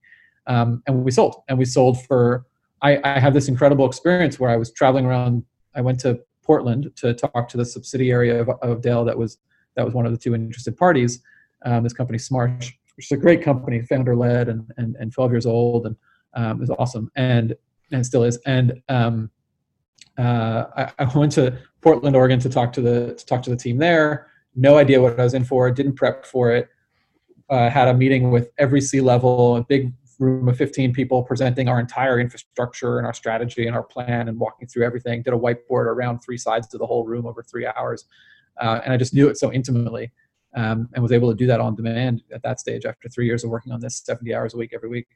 um, 0.46 0.82
and 0.86 1.04
we 1.04 1.10
sold. 1.10 1.42
And 1.48 1.58
we 1.58 1.64
sold 1.64 2.04
for 2.04 2.46
I, 2.82 3.00
I 3.04 3.18
have 3.18 3.32
this 3.32 3.48
incredible 3.48 3.86
experience 3.86 4.38
where 4.38 4.50
i 4.50 4.56
was 4.56 4.70
traveling 4.70 5.06
around 5.06 5.42
i 5.74 5.80
went 5.80 5.98
to 6.00 6.20
portland 6.42 6.92
to 6.96 7.14
talk 7.14 7.48
to 7.48 7.56
the 7.56 7.64
subsidiary 7.64 8.30
of, 8.38 8.50
of 8.60 8.82
dell 8.82 9.02
that 9.06 9.16
was 9.16 9.38
that 9.76 9.84
was 9.84 9.94
one 9.94 10.04
of 10.04 10.12
the 10.12 10.18
two 10.18 10.34
interested 10.34 10.76
parties 10.76 11.22
um, 11.64 11.82
this 11.82 11.94
company 11.94 12.18
smarsh 12.18 12.70
which 12.96 13.06
is 13.06 13.12
a 13.12 13.16
great 13.16 13.42
company 13.42 13.80
founder 13.80 14.14
led 14.14 14.50
and, 14.50 14.70
and, 14.76 14.94
and 14.96 15.10
12 15.10 15.30
years 15.32 15.46
old 15.46 15.86
and 15.86 15.96
um, 16.34 16.62
is 16.62 16.70
awesome 16.78 17.10
and 17.16 17.56
and 17.92 18.04
still 18.04 18.24
is. 18.24 18.38
And 18.46 18.82
um, 18.88 19.30
uh, 20.18 20.64
I, 20.76 20.92
I, 20.98 21.18
went 21.18 21.32
to 21.32 21.58
portland 21.82 22.16
oregon 22.16 22.40
to 22.40 22.48
talk 22.48 22.72
to 22.72 22.80
the 22.80 23.14
to 23.14 23.26
talk 23.26 23.42
to 23.42 23.50
the 23.50 23.56
team 23.56 23.78
there. 23.78 24.28
No 24.54 24.78
idea 24.78 25.00
what 25.00 25.20
i 25.20 25.24
was 25.24 25.34
in 25.34 25.44
for 25.44 25.70
didn't 25.70 25.94
prep 25.94 26.24
for 26.24 26.50
it. 26.50 26.68
Uh, 27.50 27.68
had 27.68 27.88
a 27.88 27.94
meeting 27.94 28.30
with 28.30 28.50
every 28.58 28.80
C 28.80 29.00
level, 29.00 29.56
a 29.56 29.62
big 29.62 29.92
room 30.18 30.48
of 30.48 30.56
15 30.56 30.92
people 30.92 31.22
presenting 31.22 31.68
our 31.68 31.78
entire 31.78 32.18
infrastructure 32.18 32.98
and 32.98 33.06
our 33.06 33.14
strategy 33.14 33.66
and 33.66 33.76
our 33.76 33.82
plan 33.82 34.28
and 34.28 34.38
walking 34.38 34.66
through 34.66 34.84
everything. 34.84 35.22
Did 35.22 35.34
a 35.34 35.38
whiteboard 35.38 35.86
around 35.86 36.20
three 36.20 36.38
sides 36.38 36.66
to 36.68 36.78
the 36.78 36.86
whole 36.86 37.04
room 37.04 37.26
over 37.26 37.42
three 37.42 37.66
hours. 37.66 38.06
Uh, 38.60 38.80
and 38.84 38.92
I 38.92 38.96
just 38.96 39.14
knew 39.14 39.28
it 39.28 39.36
so 39.36 39.52
intimately 39.52 40.12
um, 40.54 40.88
and 40.94 41.02
was 41.02 41.12
able 41.12 41.30
to 41.30 41.36
do 41.36 41.46
that 41.46 41.60
on 41.60 41.74
demand 41.74 42.22
at 42.32 42.42
that 42.42 42.58
stage 42.58 42.86
after 42.86 43.08
three 43.08 43.26
years 43.26 43.44
of 43.44 43.50
working 43.50 43.72
on 43.72 43.80
this 43.80 44.02
70 44.04 44.34
hours 44.34 44.54
a 44.54 44.56
week 44.56 44.72
every 44.74 44.88
week. 44.88 45.06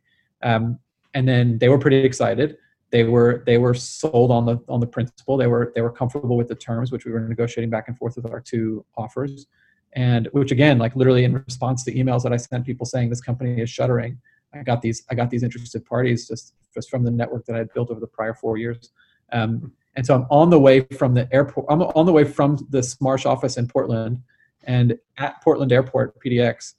Um, 0.42 0.78
and 1.14 1.26
then 1.26 1.58
they 1.58 1.68
were 1.68 1.78
pretty 1.78 1.98
excited. 1.98 2.56
They 2.90 3.04
were 3.04 3.42
they 3.46 3.58
were 3.58 3.74
sold 3.74 4.30
on 4.30 4.46
the 4.46 4.58
on 4.68 4.80
the 4.80 4.86
principle. 4.86 5.36
They 5.36 5.46
were 5.46 5.72
they 5.74 5.80
were 5.80 5.92
comfortable 5.92 6.36
with 6.36 6.48
the 6.48 6.56
terms, 6.56 6.90
which 6.90 7.04
we 7.04 7.12
were 7.12 7.20
negotiating 7.20 7.70
back 7.70 7.88
and 7.88 7.96
forth 7.96 8.16
with 8.16 8.26
our 8.26 8.40
two 8.40 8.84
offers, 8.96 9.46
and 9.92 10.28
which 10.32 10.50
again, 10.50 10.78
like 10.78 10.96
literally 10.96 11.24
in 11.24 11.34
response 11.34 11.84
to 11.84 11.92
emails 11.92 12.24
that 12.24 12.32
I 12.32 12.36
sent 12.36 12.66
people 12.66 12.86
saying 12.86 13.08
this 13.08 13.20
company 13.20 13.60
is 13.60 13.70
shuttering, 13.70 14.18
I 14.52 14.62
got 14.62 14.82
these 14.82 15.04
I 15.10 15.14
got 15.14 15.30
these 15.30 15.42
interested 15.42 15.84
parties 15.84 16.26
just 16.28 16.54
just 16.74 16.90
from 16.90 17.04
the 17.04 17.10
network 17.10 17.46
that 17.46 17.54
I 17.54 17.58
had 17.58 17.72
built 17.72 17.90
over 17.90 18.00
the 18.00 18.06
prior 18.06 18.34
four 18.34 18.56
years. 18.56 18.90
Um, 19.32 19.72
and 19.96 20.06
so 20.06 20.14
I'm 20.14 20.26
on 20.30 20.50
the 20.50 20.58
way 20.58 20.80
from 20.96 21.14
the 21.14 21.32
airport. 21.32 21.66
I'm 21.68 21.82
on 21.82 22.06
the 22.06 22.12
way 22.12 22.24
from 22.24 22.56
the 22.70 22.78
Smarsh 22.78 23.26
office 23.26 23.56
in 23.56 23.66
Portland, 23.66 24.22
and 24.64 24.98
at 25.18 25.42
Portland 25.42 25.72
Airport 25.72 26.20
PDX, 26.20 26.74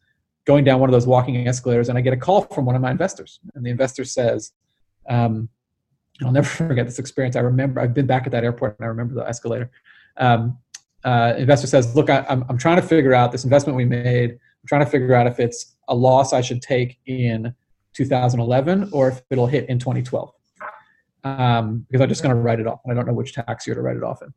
going 0.45 0.63
down 0.63 0.79
one 0.79 0.89
of 0.89 0.93
those 0.93 1.07
walking 1.07 1.47
escalators, 1.47 1.89
and 1.89 1.97
I 1.97 2.01
get 2.01 2.13
a 2.13 2.17
call 2.17 2.41
from 2.41 2.65
one 2.65 2.75
of 2.75 2.81
my 2.81 2.91
investors, 2.91 3.39
and 3.53 3.65
the 3.65 3.69
investor 3.69 4.05
says, 4.05 4.53
um, 5.09 5.49
"I'll 6.23 6.31
never 6.31 6.47
forget 6.67 6.85
this 6.85 6.99
experience. 6.99 7.35
I 7.35 7.41
remember 7.41 7.81
I've 7.81 7.93
been 7.93 8.07
back 8.07 8.25
at 8.25 8.31
that 8.31 8.43
airport, 8.43 8.77
and 8.79 8.85
I 8.85 8.87
remember 8.87 9.13
the 9.13 9.27
escalator." 9.27 9.71
Um, 10.17 10.57
uh, 11.03 11.33
investor 11.37 11.67
says, 11.67 11.95
"Look, 11.95 12.09
I, 12.09 12.25
I'm 12.29 12.45
I'm 12.49 12.57
trying 12.57 12.77
to 12.77 12.87
figure 12.87 13.13
out 13.13 13.31
this 13.31 13.43
investment 13.43 13.75
we 13.75 13.85
made. 13.85 14.31
I'm 14.31 14.67
trying 14.67 14.85
to 14.85 14.89
figure 14.89 15.13
out 15.13 15.27
if 15.27 15.39
it's 15.39 15.75
a 15.89 15.95
loss 15.95 16.31
I 16.31 16.41
should 16.41 16.61
take 16.61 16.99
in 17.07 17.53
2011 17.93 18.89
or 18.91 19.09
if 19.09 19.21
it'll 19.29 19.47
hit 19.47 19.67
in 19.69 19.79
2012 19.79 20.31
um, 21.23 21.85
because 21.87 22.01
I'm 22.01 22.09
just 22.09 22.23
going 22.23 22.35
to 22.35 22.41
write 22.41 22.59
it 22.59 22.67
off. 22.67 22.79
I 22.89 22.93
don't 22.93 23.07
know 23.07 23.13
which 23.13 23.33
tax 23.33 23.67
year 23.67 23.75
to 23.75 23.81
write 23.81 23.97
it 23.97 24.03
off 24.03 24.21
in. 24.21 24.33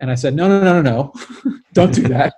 And 0.00 0.10
I 0.10 0.14
said, 0.14 0.34
no, 0.34 0.48
no, 0.48 0.60
no, 0.62 0.82
no, 0.82 1.12
no, 1.44 1.58
don't 1.72 1.94
do 1.94 2.02
that. 2.08 2.34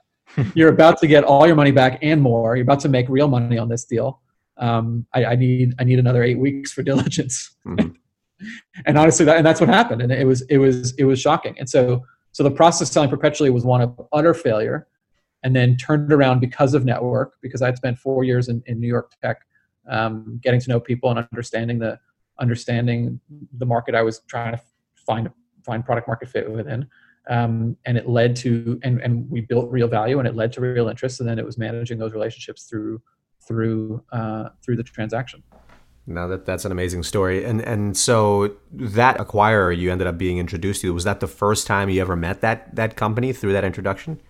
You're 0.54 0.68
about 0.68 0.98
to 0.98 1.06
get 1.06 1.24
all 1.24 1.46
your 1.46 1.56
money 1.56 1.70
back 1.70 1.98
and 2.02 2.20
more. 2.20 2.56
You're 2.56 2.64
about 2.64 2.80
to 2.80 2.88
make 2.88 3.08
real 3.08 3.28
money 3.28 3.56
on 3.56 3.68
this 3.68 3.84
deal. 3.84 4.20
Um, 4.58 5.06
I, 5.14 5.24
I, 5.24 5.36
need 5.36 5.74
I 5.78 5.84
need 5.84 5.98
another 5.98 6.22
eight 6.22 6.38
weeks 6.38 6.72
for 6.72 6.82
diligence. 6.90 7.56
Mm-hmm. 7.66 7.88
and 8.86 8.98
honestly, 8.98 9.24
that 9.24 9.38
and 9.38 9.46
that's 9.46 9.60
what 9.60 9.68
happened. 9.68 10.02
And 10.02 10.12
it 10.12 10.26
was 10.26 10.42
it 10.42 10.58
was 10.58 10.92
it 10.94 11.04
was 11.04 11.20
shocking. 11.20 11.56
And 11.58 11.68
so 11.68 12.04
so 12.32 12.42
the 12.42 12.50
process 12.50 12.90
selling 12.90 13.08
perpetually 13.08 13.50
was 13.50 13.64
one 13.64 13.80
of 13.80 14.00
utter 14.12 14.34
failure. 14.34 14.86
and 15.44 15.54
then 15.56 15.76
turned 15.76 16.12
around 16.12 16.40
because 16.40 16.74
of 16.74 16.84
network, 16.84 17.34
because 17.40 17.62
I'd 17.62 17.76
spent 17.76 17.98
four 17.98 18.24
years 18.24 18.48
in, 18.48 18.62
in 18.66 18.80
New 18.80 18.88
York 18.88 19.12
tech, 19.22 19.42
um, 19.88 20.40
getting 20.42 20.61
to 20.61 20.68
know 20.68 20.81
people 20.81 21.11
and 21.11 21.18
understanding 21.18 21.79
the 21.79 21.98
understanding 22.40 23.20
the 23.57 23.66
market 23.66 23.94
I 23.94 24.03
was 24.03 24.20
trying 24.29 24.57
to 24.57 24.62
find 25.07 25.31
find 25.64 25.85
product 25.85 26.09
market 26.09 26.29
fit 26.29 26.51
within. 26.51 26.88
Um, 27.29 27.77
and 27.85 27.98
it 27.98 28.09
led 28.09 28.37
to 28.37 28.81
and, 28.83 29.01
and 29.01 29.31
we 29.31 29.42
built 29.42 29.70
real 29.70 29.88
value 29.88 30.18
and 30.18 30.27
it 30.27 30.35
led 30.35 30.53
to 30.55 30.61
real 30.61 30.88
interest. 30.88 31.20
And 31.20 31.29
then 31.29 31.38
it 31.38 31.44
was 31.44 31.59
managing 31.59 31.98
those 31.98 32.12
relationships 32.12 32.64
through 32.64 33.03
through 33.46 34.03
uh, 34.12 34.51
through 34.64 34.77
the 34.77 34.83
transaction. 34.83 35.42
Now 36.07 36.27
that 36.29 36.46
that's 36.46 36.64
an 36.64 36.72
amazing 36.72 37.03
story. 37.03 37.44
And 37.44 37.61
and 37.61 37.96
so 37.96 38.57
that 38.72 39.18
acquirer 39.18 39.77
you 39.77 39.92
ended 39.92 40.07
up 40.07 40.16
being 40.16 40.38
introduced 40.38 40.81
to 40.83 40.94
was 40.94 41.05
that 41.05 41.20
the 41.20 41.27
first 41.27 41.66
time 41.66 41.90
you 41.90 42.01
ever 42.01 42.16
met 42.16 42.40
that 42.40 42.74
that 42.77 42.96
company 42.96 43.33
through 43.33 43.53
that 43.53 43.64
introduction? 43.64 44.20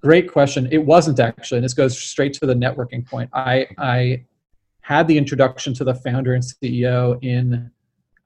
Great 0.00 0.30
question. 0.30 0.68
It 0.70 0.86
wasn't 0.86 1.18
actually. 1.18 1.58
And 1.58 1.64
this 1.64 1.74
goes 1.74 1.98
straight 1.98 2.32
to 2.34 2.46
the 2.46 2.54
networking 2.54 3.04
point. 3.04 3.30
I 3.32 3.66
i 3.78 4.24
had 4.88 5.06
the 5.06 5.18
introduction 5.18 5.74
to 5.74 5.84
the 5.84 5.94
founder 5.94 6.32
and 6.32 6.42
ceo 6.42 7.22
in 7.22 7.70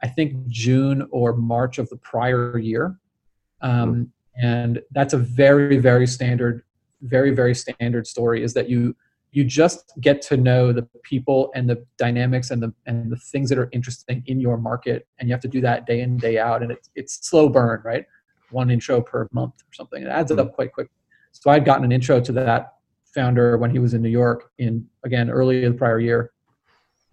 i 0.00 0.06
think 0.06 0.46
june 0.46 1.04
or 1.10 1.34
march 1.34 1.78
of 1.78 1.88
the 1.88 1.96
prior 1.96 2.56
year. 2.56 2.96
Um, 3.62 4.12
and 4.36 4.80
that's 4.92 5.12
a 5.12 5.18
very 5.18 5.78
very 5.78 6.06
standard 6.06 6.62
very 7.02 7.32
very 7.34 7.54
standard 7.54 8.06
story 8.06 8.44
is 8.44 8.54
that 8.54 8.68
you 8.70 8.94
you 9.32 9.42
just 9.42 9.92
get 10.00 10.22
to 10.22 10.36
know 10.36 10.72
the 10.72 10.86
people 11.02 11.50
and 11.56 11.68
the 11.68 11.84
dynamics 11.98 12.52
and 12.52 12.62
the 12.62 12.72
and 12.86 13.10
the 13.10 13.16
things 13.32 13.48
that 13.48 13.58
are 13.58 13.68
interesting 13.72 14.22
in 14.26 14.38
your 14.38 14.56
market 14.56 15.08
and 15.18 15.28
you 15.28 15.34
have 15.34 15.42
to 15.42 15.48
do 15.48 15.60
that 15.60 15.84
day 15.84 16.00
in 16.00 16.16
day 16.16 16.38
out 16.38 16.62
and 16.62 16.70
it's 16.70 16.90
it's 16.94 17.28
slow 17.28 17.48
burn 17.48 17.80
right? 17.84 18.06
One 18.50 18.70
intro 18.70 19.00
per 19.00 19.28
month 19.32 19.54
or 19.68 19.72
something. 19.74 20.00
It 20.04 20.08
adds 20.08 20.30
it 20.30 20.38
up 20.38 20.54
quite 20.54 20.72
quick. 20.72 20.90
So 21.32 21.50
i'd 21.50 21.64
gotten 21.64 21.84
an 21.84 21.92
intro 21.92 22.20
to 22.20 22.32
that 22.32 22.74
founder 23.16 23.58
when 23.58 23.70
he 23.70 23.80
was 23.80 23.94
in 23.94 24.00
new 24.00 24.16
york 24.22 24.50
in 24.58 24.86
again 25.02 25.28
early 25.28 25.66
the 25.68 25.74
prior 25.74 25.98
year 25.98 26.30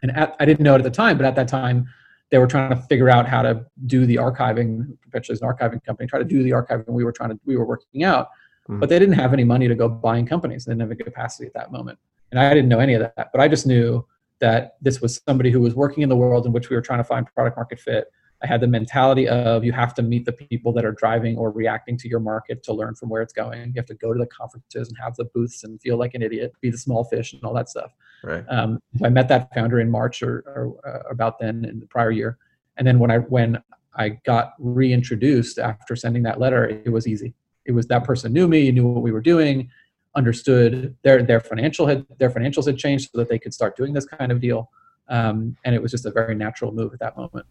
and 0.01 0.15
at, 0.15 0.35
i 0.39 0.45
didn't 0.45 0.63
know 0.63 0.75
it 0.75 0.79
at 0.79 0.83
the 0.83 0.89
time 0.89 1.17
but 1.17 1.25
at 1.25 1.35
that 1.35 1.47
time 1.47 1.87
they 2.31 2.37
were 2.37 2.47
trying 2.47 2.69
to 2.69 2.75
figure 2.83 3.09
out 3.09 3.27
how 3.27 3.41
to 3.41 3.65
do 3.87 4.05
the 4.05 4.15
archiving 4.15 4.85
perpetually 5.01 5.33
as 5.33 5.41
an 5.41 5.47
archiving 5.47 5.83
company 5.83 6.07
try 6.07 6.19
to 6.19 6.25
do 6.25 6.43
the 6.43 6.51
archiving 6.51 6.87
we 6.87 7.03
were 7.03 7.11
trying 7.11 7.29
to 7.29 7.39
we 7.45 7.57
were 7.57 7.65
working 7.65 8.03
out 8.03 8.27
mm-hmm. 8.69 8.79
but 8.79 8.89
they 8.89 8.99
didn't 8.99 9.15
have 9.15 9.33
any 9.33 9.43
money 9.43 9.67
to 9.67 9.75
go 9.75 9.89
buying 9.89 10.25
companies 10.25 10.65
they 10.65 10.71
didn't 10.71 10.81
have 10.81 10.91
a 10.91 10.95
capacity 10.95 11.47
at 11.47 11.53
that 11.53 11.71
moment 11.71 11.97
and 12.31 12.39
I 12.39 12.53
didn't 12.53 12.69
know 12.69 12.79
any 12.79 12.93
of 12.93 13.01
that, 13.01 13.29
but 13.31 13.41
I 13.41 13.47
just 13.47 13.65
knew 13.65 14.05
that 14.39 14.77
this 14.81 15.01
was 15.01 15.21
somebody 15.27 15.51
who 15.51 15.59
was 15.59 15.75
working 15.75 16.03
in 16.03 16.09
the 16.09 16.15
world 16.15 16.45
in 16.45 16.53
which 16.53 16.69
we 16.69 16.75
were 16.75 16.81
trying 16.81 16.99
to 16.99 17.03
find 17.03 17.25
product 17.33 17.57
market 17.57 17.79
fit. 17.79 18.11
I 18.41 18.47
had 18.47 18.61
the 18.61 18.67
mentality 18.67 19.27
of 19.27 19.65
you 19.65 19.73
have 19.73 19.93
to 19.95 20.01
meet 20.01 20.25
the 20.25 20.31
people 20.31 20.71
that 20.73 20.85
are 20.85 20.93
driving 20.93 21.37
or 21.37 21.51
reacting 21.51 21.97
to 21.97 22.07
your 22.07 22.21
market 22.21 22.63
to 22.63 22.73
learn 22.73 22.95
from 22.95 23.09
where 23.09 23.21
it's 23.21 23.33
going. 23.33 23.67
You 23.67 23.73
have 23.75 23.85
to 23.87 23.95
go 23.95 24.13
to 24.13 24.19
the 24.19 24.27
conferences 24.27 24.87
and 24.87 24.97
have 24.97 25.15
the 25.15 25.25
booths 25.25 25.63
and 25.63 25.79
feel 25.81 25.97
like 25.97 26.13
an 26.13 26.21
idiot, 26.21 26.53
be 26.61 26.69
the 26.69 26.77
small 26.77 27.03
fish 27.03 27.33
and 27.33 27.43
all 27.43 27.53
that 27.53 27.69
stuff. 27.69 27.91
Right. 28.23 28.45
Um, 28.49 28.79
I 29.03 29.09
met 29.09 29.27
that 29.27 29.53
founder 29.53 29.79
in 29.79 29.91
March 29.91 30.23
or, 30.23 30.43
or 30.47 30.75
uh, 30.87 31.09
about 31.09 31.39
then 31.39 31.65
in 31.65 31.79
the 31.81 31.85
prior 31.85 32.11
year, 32.11 32.37
and 32.77 32.87
then 32.87 32.99
when 32.99 33.11
I 33.11 33.17
when 33.17 33.61
I 33.95 34.09
got 34.25 34.53
reintroduced 34.57 35.59
after 35.59 35.95
sending 35.95 36.23
that 36.23 36.39
letter, 36.39 36.65
it 36.65 36.89
was 36.89 37.07
easy. 37.07 37.33
It 37.65 37.73
was 37.73 37.87
that 37.87 38.05
person 38.05 38.31
knew 38.31 38.47
me, 38.47 38.71
knew 38.71 38.87
what 38.87 39.03
we 39.03 39.11
were 39.11 39.21
doing 39.21 39.69
understood 40.15 40.95
their 41.03 41.21
their 41.21 41.39
financial 41.39 41.85
had 41.85 42.05
their 42.17 42.31
financials 42.31 42.65
had 42.65 42.77
changed 42.77 43.09
so 43.11 43.19
that 43.19 43.29
they 43.29 43.37
could 43.37 43.53
start 43.53 43.77
doing 43.77 43.93
this 43.93 44.05
kind 44.05 44.31
of 44.31 44.41
deal, 44.41 44.69
um, 45.07 45.55
and 45.63 45.75
it 45.75 45.81
was 45.81 45.91
just 45.91 46.05
a 46.05 46.11
very 46.11 46.35
natural 46.35 46.71
move 46.71 46.93
at 46.93 46.99
that 46.99 47.15
moment. 47.15 47.45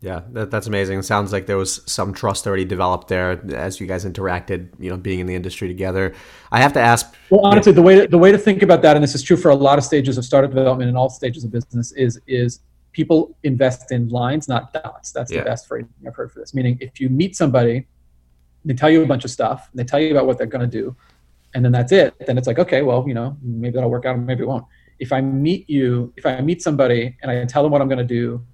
Yeah, 0.00 0.22
that, 0.30 0.50
that's 0.50 0.68
amazing. 0.68 1.00
It 1.00 1.04
sounds 1.04 1.32
like 1.32 1.46
there 1.46 1.56
was 1.56 1.82
some 1.90 2.14
trust 2.14 2.46
already 2.46 2.64
developed 2.64 3.08
there 3.08 3.32
as 3.54 3.80
you 3.80 3.86
guys 3.86 4.04
interacted. 4.04 4.68
You 4.78 4.90
know, 4.90 4.96
being 4.96 5.18
in 5.18 5.26
the 5.26 5.34
industry 5.34 5.66
together. 5.66 6.14
I 6.52 6.60
have 6.60 6.72
to 6.74 6.80
ask. 6.80 7.14
Well, 7.30 7.44
honestly, 7.44 7.72
the 7.72 7.82
way 7.82 8.00
to, 8.00 8.06
the 8.06 8.18
way 8.18 8.30
to 8.30 8.38
think 8.38 8.62
about 8.62 8.80
that, 8.82 8.96
and 8.96 9.02
this 9.02 9.14
is 9.14 9.22
true 9.22 9.36
for 9.36 9.50
a 9.50 9.56
lot 9.56 9.76
of 9.76 9.84
stages 9.84 10.16
of 10.16 10.24
startup 10.24 10.50
development 10.50 10.88
and 10.88 10.96
all 10.96 11.10
stages 11.10 11.42
of 11.42 11.50
business, 11.50 11.90
is 11.92 12.20
is 12.28 12.60
people 12.92 13.36
invest 13.42 13.90
in 13.90 14.08
lines, 14.08 14.46
not 14.46 14.72
dots. 14.72 15.10
That's 15.10 15.32
yeah. 15.32 15.40
the 15.40 15.46
best 15.46 15.66
phrase 15.66 15.84
I've 16.06 16.14
heard 16.14 16.30
for 16.30 16.38
this. 16.38 16.54
Meaning, 16.54 16.78
if 16.80 17.00
you 17.00 17.08
meet 17.08 17.34
somebody, 17.34 17.88
they 18.64 18.74
tell 18.74 18.90
you 18.90 19.02
a 19.02 19.06
bunch 19.06 19.24
of 19.24 19.32
stuff, 19.32 19.68
they 19.74 19.82
tell 19.82 19.98
you 19.98 20.12
about 20.12 20.26
what 20.26 20.38
they're 20.38 20.46
going 20.46 20.68
to 20.68 20.80
do, 20.80 20.94
and 21.54 21.64
then 21.64 21.72
that's 21.72 21.92
it 21.92 22.14
then 22.26 22.36
it's 22.36 22.46
like 22.46 22.58
okay 22.58 22.82
well 22.82 23.04
you 23.06 23.14
know 23.14 23.36
maybe 23.42 23.74
that'll 23.74 23.90
work 23.90 24.04
out 24.04 24.18
maybe 24.18 24.42
it 24.42 24.46
won't 24.46 24.64
if 24.98 25.12
i 25.12 25.20
meet 25.20 25.68
you 25.68 26.12
if 26.16 26.26
i 26.26 26.40
meet 26.40 26.62
somebody 26.62 27.16
and 27.22 27.30
i 27.30 27.44
tell 27.44 27.62
them 27.62 27.72
what 27.72 27.80
i'm 27.80 27.88
going 27.88 27.98
to 27.98 28.04
do 28.04 28.44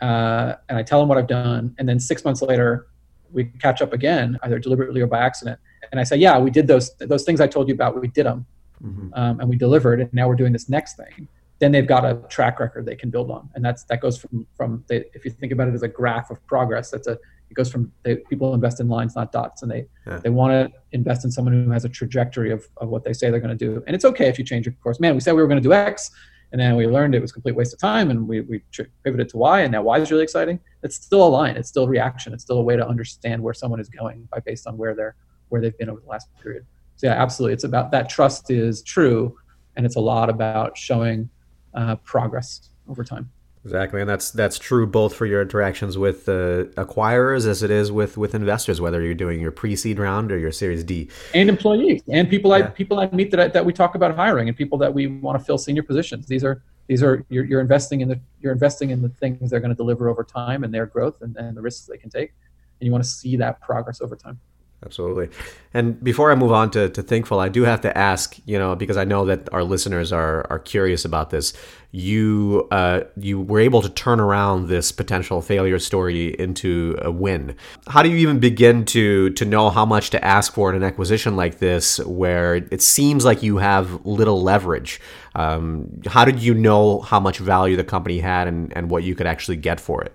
uh, 0.00 0.54
and 0.68 0.78
i 0.78 0.82
tell 0.82 1.00
them 1.00 1.08
what 1.08 1.18
i've 1.18 1.26
done 1.26 1.74
and 1.78 1.88
then 1.88 1.98
six 1.98 2.24
months 2.24 2.42
later 2.42 2.86
we 3.32 3.44
catch 3.44 3.82
up 3.82 3.92
again 3.92 4.38
either 4.42 4.58
deliberately 4.58 5.00
or 5.00 5.06
by 5.06 5.18
accident 5.18 5.58
and 5.90 6.00
i 6.00 6.04
say 6.04 6.16
yeah 6.16 6.38
we 6.38 6.50
did 6.50 6.66
those 6.66 6.94
those 6.98 7.24
things 7.24 7.40
i 7.40 7.46
told 7.46 7.68
you 7.68 7.74
about 7.74 7.98
we 8.00 8.08
did 8.08 8.26
them 8.26 8.46
mm-hmm. 8.82 9.08
um, 9.14 9.40
and 9.40 9.48
we 9.48 9.56
delivered 9.56 10.00
and 10.00 10.12
now 10.12 10.28
we're 10.28 10.34
doing 10.34 10.52
this 10.52 10.68
next 10.68 10.96
thing 10.96 11.28
then 11.60 11.70
they've 11.70 11.86
got 11.86 12.04
a 12.04 12.14
track 12.28 12.58
record 12.60 12.84
they 12.84 12.96
can 12.96 13.10
build 13.10 13.30
on 13.30 13.48
and 13.54 13.64
that's 13.64 13.84
that 13.84 14.00
goes 14.00 14.18
from 14.18 14.46
from 14.56 14.84
the, 14.88 15.04
if 15.14 15.24
you 15.24 15.30
think 15.30 15.52
about 15.52 15.68
it 15.68 15.74
as 15.74 15.82
a 15.82 15.88
graph 15.88 16.30
of 16.30 16.44
progress 16.46 16.90
that's 16.90 17.06
a 17.06 17.18
it 17.50 17.54
goes 17.54 17.70
from 17.70 17.92
they, 18.02 18.16
people 18.16 18.52
invest 18.54 18.80
in 18.80 18.88
lines, 18.88 19.14
not 19.14 19.30
dots, 19.30 19.62
and 19.62 19.70
they 19.70 19.86
yeah. 20.06 20.18
they 20.18 20.30
want 20.30 20.52
to 20.52 20.78
invest 20.90 21.24
in 21.24 21.30
someone 21.30 21.64
who 21.64 21.70
has 21.70 21.84
a 21.84 21.88
trajectory 21.88 22.50
of, 22.50 22.66
of 22.78 22.88
what 22.88 23.04
they 23.04 23.12
say 23.12 23.30
they're 23.30 23.38
going 23.38 23.56
to 23.56 23.64
do. 23.64 23.82
And 23.86 23.94
it's 23.94 24.04
okay 24.04 24.26
if 24.28 24.38
you 24.38 24.44
change 24.44 24.66
your 24.66 24.74
course. 24.82 24.98
Man, 24.98 25.14
we 25.14 25.20
said 25.20 25.34
we 25.34 25.42
were 25.42 25.46
going 25.46 25.62
to 25.62 25.68
do 25.68 25.72
X, 25.72 26.10
and 26.54 26.60
then 26.60 26.76
we 26.76 26.86
learned 26.86 27.16
it 27.16 27.20
was 27.20 27.32
complete 27.32 27.56
waste 27.56 27.74
of 27.74 27.80
time, 27.80 28.12
and 28.12 28.28
we 28.28 28.42
we 28.42 28.62
pivoted 29.02 29.28
to 29.30 29.36
Y, 29.38 29.62
and 29.62 29.72
now 29.72 29.82
Y 29.82 29.98
is 29.98 30.12
really 30.12 30.22
exciting. 30.22 30.60
It's 30.84 30.94
still 30.94 31.26
a 31.26 31.28
line. 31.28 31.56
It's 31.56 31.68
still 31.68 31.88
reaction. 31.88 32.32
It's 32.32 32.44
still 32.44 32.58
a 32.58 32.62
way 32.62 32.76
to 32.76 32.86
understand 32.86 33.42
where 33.42 33.52
someone 33.52 33.80
is 33.80 33.88
going 33.88 34.28
by 34.30 34.38
based 34.38 34.68
on 34.68 34.78
where 34.78 34.94
they're 34.94 35.16
where 35.48 35.60
they've 35.60 35.76
been 35.76 35.90
over 35.90 35.98
the 36.00 36.06
last 36.06 36.28
period. 36.40 36.64
So 36.94 37.08
yeah, 37.08 37.14
absolutely, 37.14 37.54
it's 37.54 37.64
about 37.64 37.90
that 37.90 38.08
trust 38.08 38.52
is 38.52 38.82
true, 38.82 39.36
and 39.74 39.84
it's 39.84 39.96
a 39.96 40.00
lot 40.00 40.30
about 40.30 40.78
showing 40.78 41.28
uh, 41.74 41.96
progress 41.96 42.70
over 42.88 43.02
time. 43.02 43.32
Exactly, 43.64 44.02
and 44.02 44.10
that's 44.10 44.30
that's 44.30 44.58
true 44.58 44.86
both 44.86 45.14
for 45.14 45.24
your 45.24 45.40
interactions 45.40 45.96
with 45.96 46.28
uh, 46.28 46.64
acquirers 46.76 47.46
as 47.46 47.62
it 47.62 47.70
is 47.70 47.90
with 47.90 48.18
with 48.18 48.34
investors, 48.34 48.78
whether 48.78 49.00
you're 49.00 49.14
doing 49.14 49.40
your 49.40 49.52
pre-seed 49.52 49.98
round 49.98 50.30
or 50.30 50.38
your 50.38 50.52
Series 50.52 50.84
D, 50.84 51.08
and 51.32 51.48
employees 51.48 52.02
and 52.08 52.28
people 52.28 52.50
yeah. 52.50 52.66
I 52.66 52.68
people 52.68 53.00
I 53.00 53.08
meet 53.12 53.30
that 53.30 53.40
I, 53.40 53.48
that 53.48 53.64
we 53.64 53.72
talk 53.72 53.94
about 53.94 54.14
hiring 54.14 54.48
and 54.48 54.56
people 54.56 54.76
that 54.78 54.92
we 54.92 55.06
want 55.06 55.38
to 55.38 55.44
fill 55.44 55.56
senior 55.56 55.82
positions. 55.82 56.26
These 56.26 56.44
are 56.44 56.62
these 56.88 57.02
are 57.02 57.24
you're, 57.30 57.44
you're 57.44 57.62
investing 57.62 58.02
in 58.02 58.08
the 58.08 58.20
you're 58.42 58.52
investing 58.52 58.90
in 58.90 59.00
the 59.00 59.08
things 59.08 59.48
they're 59.48 59.60
going 59.60 59.70
to 59.70 59.76
deliver 59.76 60.10
over 60.10 60.24
time 60.24 60.62
and 60.62 60.74
their 60.74 60.84
growth 60.84 61.22
and, 61.22 61.34
and 61.38 61.56
the 61.56 61.62
risks 61.62 61.86
they 61.86 61.96
can 61.96 62.10
take, 62.10 62.34
and 62.80 62.86
you 62.86 62.92
want 62.92 63.02
to 63.02 63.08
see 63.08 63.34
that 63.36 63.62
progress 63.62 64.02
over 64.02 64.14
time. 64.14 64.38
Absolutely. 64.84 65.30
And 65.72 66.02
before 66.04 66.30
I 66.30 66.34
move 66.34 66.52
on 66.52 66.70
to, 66.72 66.88
to 66.90 67.02
Thinkful, 67.02 67.40
I 67.40 67.48
do 67.48 67.62
have 67.62 67.80
to 67.80 67.96
ask, 67.96 68.36
you 68.44 68.58
know, 68.58 68.76
because 68.76 68.96
I 68.96 69.04
know 69.04 69.24
that 69.24 69.52
our 69.52 69.64
listeners 69.64 70.12
are, 70.12 70.46
are 70.50 70.58
curious 70.58 71.04
about 71.04 71.30
this. 71.30 71.54
You 71.90 72.68
uh, 72.70 73.02
you 73.16 73.40
were 73.40 73.60
able 73.60 73.80
to 73.80 73.88
turn 73.88 74.20
around 74.20 74.68
this 74.68 74.92
potential 74.92 75.40
failure 75.40 75.78
story 75.78 76.38
into 76.38 76.98
a 77.00 77.10
win. 77.10 77.56
How 77.86 78.02
do 78.02 78.10
you 78.10 78.16
even 78.16 78.40
begin 78.40 78.84
to 78.86 79.30
to 79.30 79.44
know 79.44 79.70
how 79.70 79.86
much 79.86 80.10
to 80.10 80.24
ask 80.24 80.52
for 80.52 80.70
in 80.70 80.76
an 80.76 80.82
acquisition 80.82 81.36
like 81.36 81.58
this, 81.58 81.98
where 82.00 82.56
it 82.56 82.82
seems 82.82 83.24
like 83.24 83.42
you 83.42 83.58
have 83.58 84.04
little 84.04 84.42
leverage? 84.42 85.00
Um, 85.36 86.02
how 86.06 86.24
did 86.24 86.40
you 86.40 86.52
know 86.52 87.00
how 87.00 87.20
much 87.20 87.38
value 87.38 87.76
the 87.76 87.84
company 87.84 88.18
had 88.18 88.48
and, 88.48 88.72
and 88.76 88.90
what 88.90 89.04
you 89.04 89.14
could 89.14 89.26
actually 89.26 89.56
get 89.56 89.80
for 89.80 90.02
it? 90.02 90.12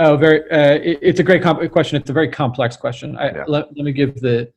Oh, 0.00 0.16
very. 0.16 0.50
Uh, 0.50 0.76
it, 0.82 0.98
it's 1.02 1.20
a 1.20 1.22
great 1.22 1.42
comp- 1.42 1.70
question. 1.70 2.00
It's 2.00 2.08
a 2.08 2.12
very 2.14 2.28
complex 2.28 2.74
question. 2.76 3.16
I, 3.18 3.26
yeah. 3.26 3.44
let, 3.46 3.66
let 3.76 3.84
me 3.84 3.92
give 3.92 4.14
the 4.20 4.50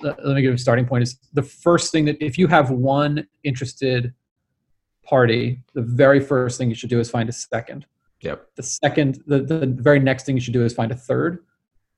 let, 0.00 0.24
let 0.26 0.34
me 0.36 0.42
give 0.42 0.54
a 0.54 0.58
starting 0.58 0.86
point. 0.86 1.02
Is 1.02 1.18
the 1.34 1.42
first 1.42 1.92
thing 1.92 2.06
that 2.06 2.16
if 2.20 2.38
you 2.38 2.46
have 2.46 2.70
one 2.70 3.26
interested 3.44 4.14
party, 5.04 5.60
the 5.74 5.82
very 5.82 6.18
first 6.18 6.56
thing 6.56 6.70
you 6.70 6.74
should 6.74 6.88
do 6.88 6.98
is 6.98 7.10
find 7.10 7.28
a 7.28 7.32
second. 7.32 7.84
Yep. 8.22 8.46
The 8.56 8.62
second, 8.62 9.22
the, 9.26 9.40
the 9.40 9.66
very 9.66 10.00
next 10.00 10.24
thing 10.24 10.34
you 10.34 10.40
should 10.40 10.54
do 10.54 10.64
is 10.64 10.72
find 10.72 10.90
a 10.90 10.96
third, 10.96 11.44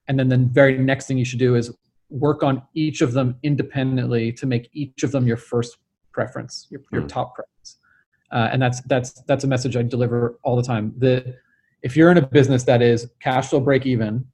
and 0.09 0.19
then 0.19 0.29
the 0.29 0.37
very 0.37 0.77
next 0.77 1.07
thing 1.07 1.17
you 1.17 1.25
should 1.25 1.39
do 1.39 1.55
is 1.55 1.73
work 2.11 2.43
on 2.43 2.63
each 2.75 3.01
of 3.01 3.13
them 3.13 3.37
independently 3.45 4.33
to 4.33 4.47
make 4.47 4.69
each 4.73 5.05
of 5.05 5.13
them 5.13 5.25
your 5.27 5.37
first 5.37 5.79
preference, 6.13 6.67
your, 6.69 6.81
your 6.91 7.03
mm. 7.03 7.09
top 7.09 7.37
preference. 7.37 7.77
Uh, 8.33 8.49
and 8.51 8.61
that's 8.61 8.81
that's 8.83 9.13
that's 9.23 9.45
a 9.45 9.47
message 9.47 9.77
I 9.77 9.83
deliver 9.83 10.39
all 10.43 10.57
the 10.57 10.63
time. 10.65 10.93
The 10.99 11.37
if 11.83 11.97
you're 11.97 12.11
in 12.11 12.19
a 12.19 12.27
business 12.27 12.65
that 12.65 12.83
is 12.83 13.11
cash 13.21 13.49
flow 13.49 13.61
break 13.61 13.87
even 13.87 14.25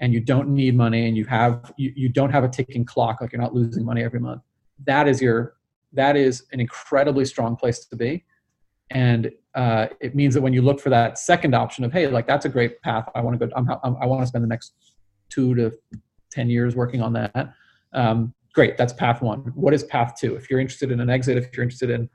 and 0.00 0.12
you 0.12 0.20
don't 0.20 0.48
need 0.48 0.76
money 0.76 1.06
and 1.08 1.16
you 1.16 1.24
have 1.24 1.72
you, 1.76 1.92
you 1.94 2.08
don't 2.08 2.30
have 2.30 2.44
a 2.44 2.48
ticking 2.48 2.84
clock 2.84 3.20
like 3.20 3.32
you're 3.32 3.40
not 3.40 3.54
losing 3.54 3.84
money 3.84 4.02
every 4.02 4.20
month 4.20 4.42
that 4.86 5.08
is 5.08 5.20
your 5.20 5.54
that 5.92 6.16
is 6.16 6.44
an 6.52 6.60
incredibly 6.60 7.24
strong 7.24 7.56
place 7.56 7.84
to 7.84 7.96
be. 7.96 8.24
And 8.90 9.30
uh, 9.54 9.88
it 10.00 10.14
means 10.14 10.34
that 10.34 10.42
when 10.42 10.52
you 10.52 10.62
look 10.62 10.80
for 10.80 10.90
that 10.90 11.18
second 11.18 11.54
option 11.54 11.84
of 11.84 11.92
hey 11.92 12.06
like 12.06 12.26
that's 12.26 12.44
a 12.44 12.48
great 12.48 12.80
path. 12.82 13.08
I 13.14 13.20
want 13.20 13.38
to 13.38 13.46
go 13.46 13.52
I'm, 13.56 13.68
I'm, 13.82 13.96
i 14.00 14.06
want 14.06 14.22
to 14.22 14.26
spend 14.26 14.44
the 14.44 14.48
next 14.48 14.74
two 15.28 15.54
to 15.56 15.72
ten 16.30 16.48
years 16.48 16.76
working 16.76 17.02
on 17.02 17.12
that. 17.14 17.52
Um, 17.92 18.34
great 18.54 18.76
that's 18.76 18.92
path 18.92 19.22
one. 19.22 19.52
What 19.54 19.74
is 19.74 19.84
path 19.84 20.14
two? 20.18 20.36
If 20.36 20.50
you're 20.50 20.60
interested 20.60 20.90
in 20.90 21.00
an 21.00 21.10
exit 21.10 21.36
if 21.36 21.56
you're 21.56 21.62
interested 21.62 21.90
in 21.90 22.08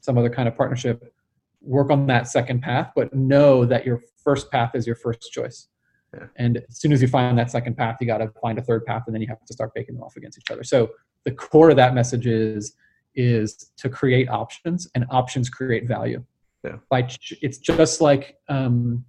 some 0.00 0.16
other 0.16 0.30
kind 0.30 0.48
of 0.48 0.56
partnership 0.56 1.12
work 1.60 1.90
on 1.90 2.06
that 2.06 2.28
second 2.28 2.60
path 2.62 2.90
but 2.94 3.12
know 3.12 3.64
that 3.64 3.84
your 3.84 4.00
first 4.22 4.50
path 4.50 4.72
is 4.74 4.86
your 4.86 4.96
first 4.96 5.32
choice. 5.32 5.68
Yeah. 6.14 6.26
And 6.36 6.58
as 6.68 6.78
soon 6.80 6.92
as 6.92 7.02
you 7.02 7.08
find 7.08 7.38
that 7.38 7.50
second 7.50 7.76
path, 7.76 7.98
you 8.00 8.06
got 8.06 8.18
to 8.18 8.30
find 8.40 8.58
a 8.58 8.62
third 8.62 8.84
path, 8.86 9.02
and 9.06 9.14
then 9.14 9.20
you 9.20 9.28
have 9.28 9.44
to 9.44 9.52
start 9.52 9.72
baking 9.74 9.94
them 9.94 10.04
off 10.04 10.16
against 10.16 10.38
each 10.38 10.50
other. 10.50 10.64
So 10.64 10.90
the 11.24 11.32
core 11.32 11.70
of 11.70 11.76
that 11.76 11.94
message 11.94 12.26
is 12.26 12.74
is 13.14 13.70
to 13.76 13.88
create 13.88 14.28
options, 14.28 14.88
and 14.94 15.04
options 15.10 15.50
create 15.50 15.86
value. 15.86 16.24
Yeah. 16.64 16.76
By 16.88 17.08
it's 17.42 17.58
just 17.58 18.00
like 18.00 18.36
um, 18.48 19.04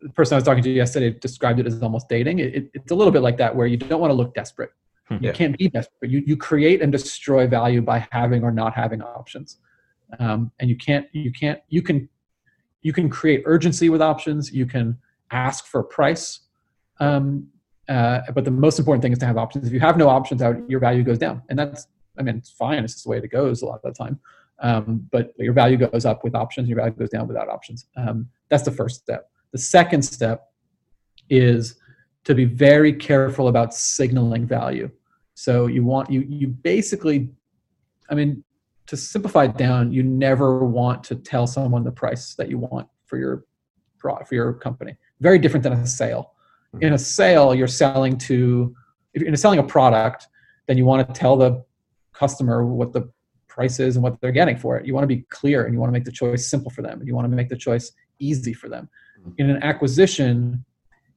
the 0.00 0.10
person 0.10 0.34
I 0.34 0.36
was 0.36 0.44
talking 0.44 0.62
to 0.62 0.70
yesterday 0.70 1.10
described 1.10 1.58
it 1.60 1.66
as 1.66 1.82
almost 1.82 2.08
dating. 2.08 2.38
It, 2.38 2.54
it, 2.54 2.70
it's 2.74 2.90
a 2.92 2.94
little 2.94 3.12
bit 3.12 3.22
like 3.22 3.36
that, 3.38 3.54
where 3.54 3.66
you 3.66 3.76
don't 3.76 4.00
want 4.00 4.10
to 4.10 4.14
look 4.14 4.32
desperate. 4.34 4.70
You 5.10 5.18
Yeah. 5.22 5.32
can't 5.32 5.58
be 5.58 5.68
desperate. 5.68 6.10
You 6.10 6.22
you 6.24 6.36
create 6.36 6.82
and 6.82 6.92
destroy 6.92 7.48
value 7.48 7.82
by 7.82 8.06
having 8.12 8.44
or 8.44 8.52
not 8.52 8.74
having 8.74 9.02
options, 9.02 9.58
um, 10.18 10.50
and 10.58 10.68
you 10.68 10.76
can't 10.76 11.06
you 11.12 11.32
can't 11.32 11.60
you 11.68 11.82
can 11.82 12.08
you 12.82 12.92
can 12.92 13.08
create 13.08 13.42
urgency 13.44 13.88
with 13.88 14.02
options. 14.02 14.52
You 14.52 14.66
can 14.66 14.98
ask 15.30 15.66
for 15.66 15.80
a 15.80 15.84
price, 15.84 16.40
um, 16.98 17.46
uh, 17.88 18.20
but 18.34 18.44
the 18.44 18.50
most 18.50 18.78
important 18.78 19.02
thing 19.02 19.12
is 19.12 19.18
to 19.18 19.26
have 19.26 19.36
options. 19.36 19.66
If 19.66 19.72
you 19.72 19.80
have 19.80 19.96
no 19.96 20.08
options 20.08 20.42
out, 20.42 20.56
your 20.68 20.80
value 20.80 21.02
goes 21.02 21.18
down, 21.18 21.42
and 21.48 21.58
that's 21.58 21.86
I 22.18 22.22
mean 22.22 22.36
it's 22.36 22.50
fine. 22.50 22.84
It's 22.84 22.94
just 22.94 23.04
the 23.04 23.10
way 23.10 23.18
it 23.18 23.30
goes 23.30 23.62
a 23.62 23.66
lot 23.66 23.80
of 23.84 23.94
the 23.94 24.04
time. 24.04 24.18
Um, 24.62 25.08
but 25.10 25.32
your 25.38 25.54
value 25.54 25.76
goes 25.78 26.04
up 26.04 26.22
with 26.22 26.34
options. 26.34 26.68
Your 26.68 26.76
value 26.76 26.92
goes 26.92 27.08
down 27.10 27.26
without 27.26 27.48
options. 27.48 27.86
Um, 27.96 28.28
that's 28.50 28.62
the 28.62 28.70
first 28.70 29.00
step. 29.00 29.30
The 29.52 29.58
second 29.58 30.02
step 30.02 30.50
is 31.30 31.76
to 32.24 32.34
be 32.34 32.44
very 32.44 32.92
careful 32.92 33.48
about 33.48 33.72
signaling 33.72 34.46
value. 34.46 34.90
So 35.34 35.66
you 35.66 35.84
want 35.84 36.10
you 36.10 36.20
you 36.28 36.48
basically, 36.48 37.30
I 38.10 38.14
mean, 38.14 38.44
to 38.90 38.96
simplify 38.96 39.44
it 39.44 39.56
down, 39.56 39.92
you 39.92 40.02
never 40.02 40.64
want 40.64 41.04
to 41.04 41.14
tell 41.14 41.46
someone 41.46 41.84
the 41.84 41.92
price 41.92 42.34
that 42.34 42.50
you 42.50 42.58
want 42.58 42.88
for 43.06 43.18
your 43.18 43.44
product 44.00 44.28
for 44.28 44.34
your 44.34 44.52
company. 44.52 44.96
Very 45.20 45.38
different 45.38 45.62
than 45.62 45.74
a 45.74 45.86
sale. 45.86 46.32
Hmm. 46.72 46.82
In 46.82 46.92
a 46.94 46.98
sale, 46.98 47.54
you're 47.54 47.68
selling 47.68 48.18
to 48.18 48.74
if 49.14 49.22
you're 49.22 49.36
selling 49.36 49.60
a 49.60 49.62
product, 49.62 50.26
then 50.66 50.76
you 50.76 50.84
want 50.84 51.06
to 51.06 51.14
tell 51.14 51.36
the 51.36 51.64
customer 52.12 52.66
what 52.66 52.92
the 52.92 53.08
price 53.46 53.78
is 53.78 53.94
and 53.94 54.02
what 54.02 54.20
they're 54.20 54.32
getting 54.32 54.56
for 54.56 54.76
it. 54.76 54.84
You 54.84 54.92
want 54.92 55.04
to 55.04 55.14
be 55.14 55.22
clear 55.30 55.66
and 55.66 55.72
you 55.72 55.78
want 55.78 55.90
to 55.90 55.92
make 55.92 56.04
the 56.04 56.12
choice 56.12 56.48
simple 56.50 56.70
for 56.72 56.82
them 56.82 56.98
and 56.98 57.06
you 57.06 57.14
want 57.14 57.30
to 57.30 57.36
make 57.36 57.48
the 57.48 57.56
choice 57.56 57.92
easy 58.18 58.52
for 58.52 58.68
them. 58.68 58.88
Hmm. 59.22 59.30
In 59.38 59.50
an 59.50 59.62
acquisition, 59.62 60.64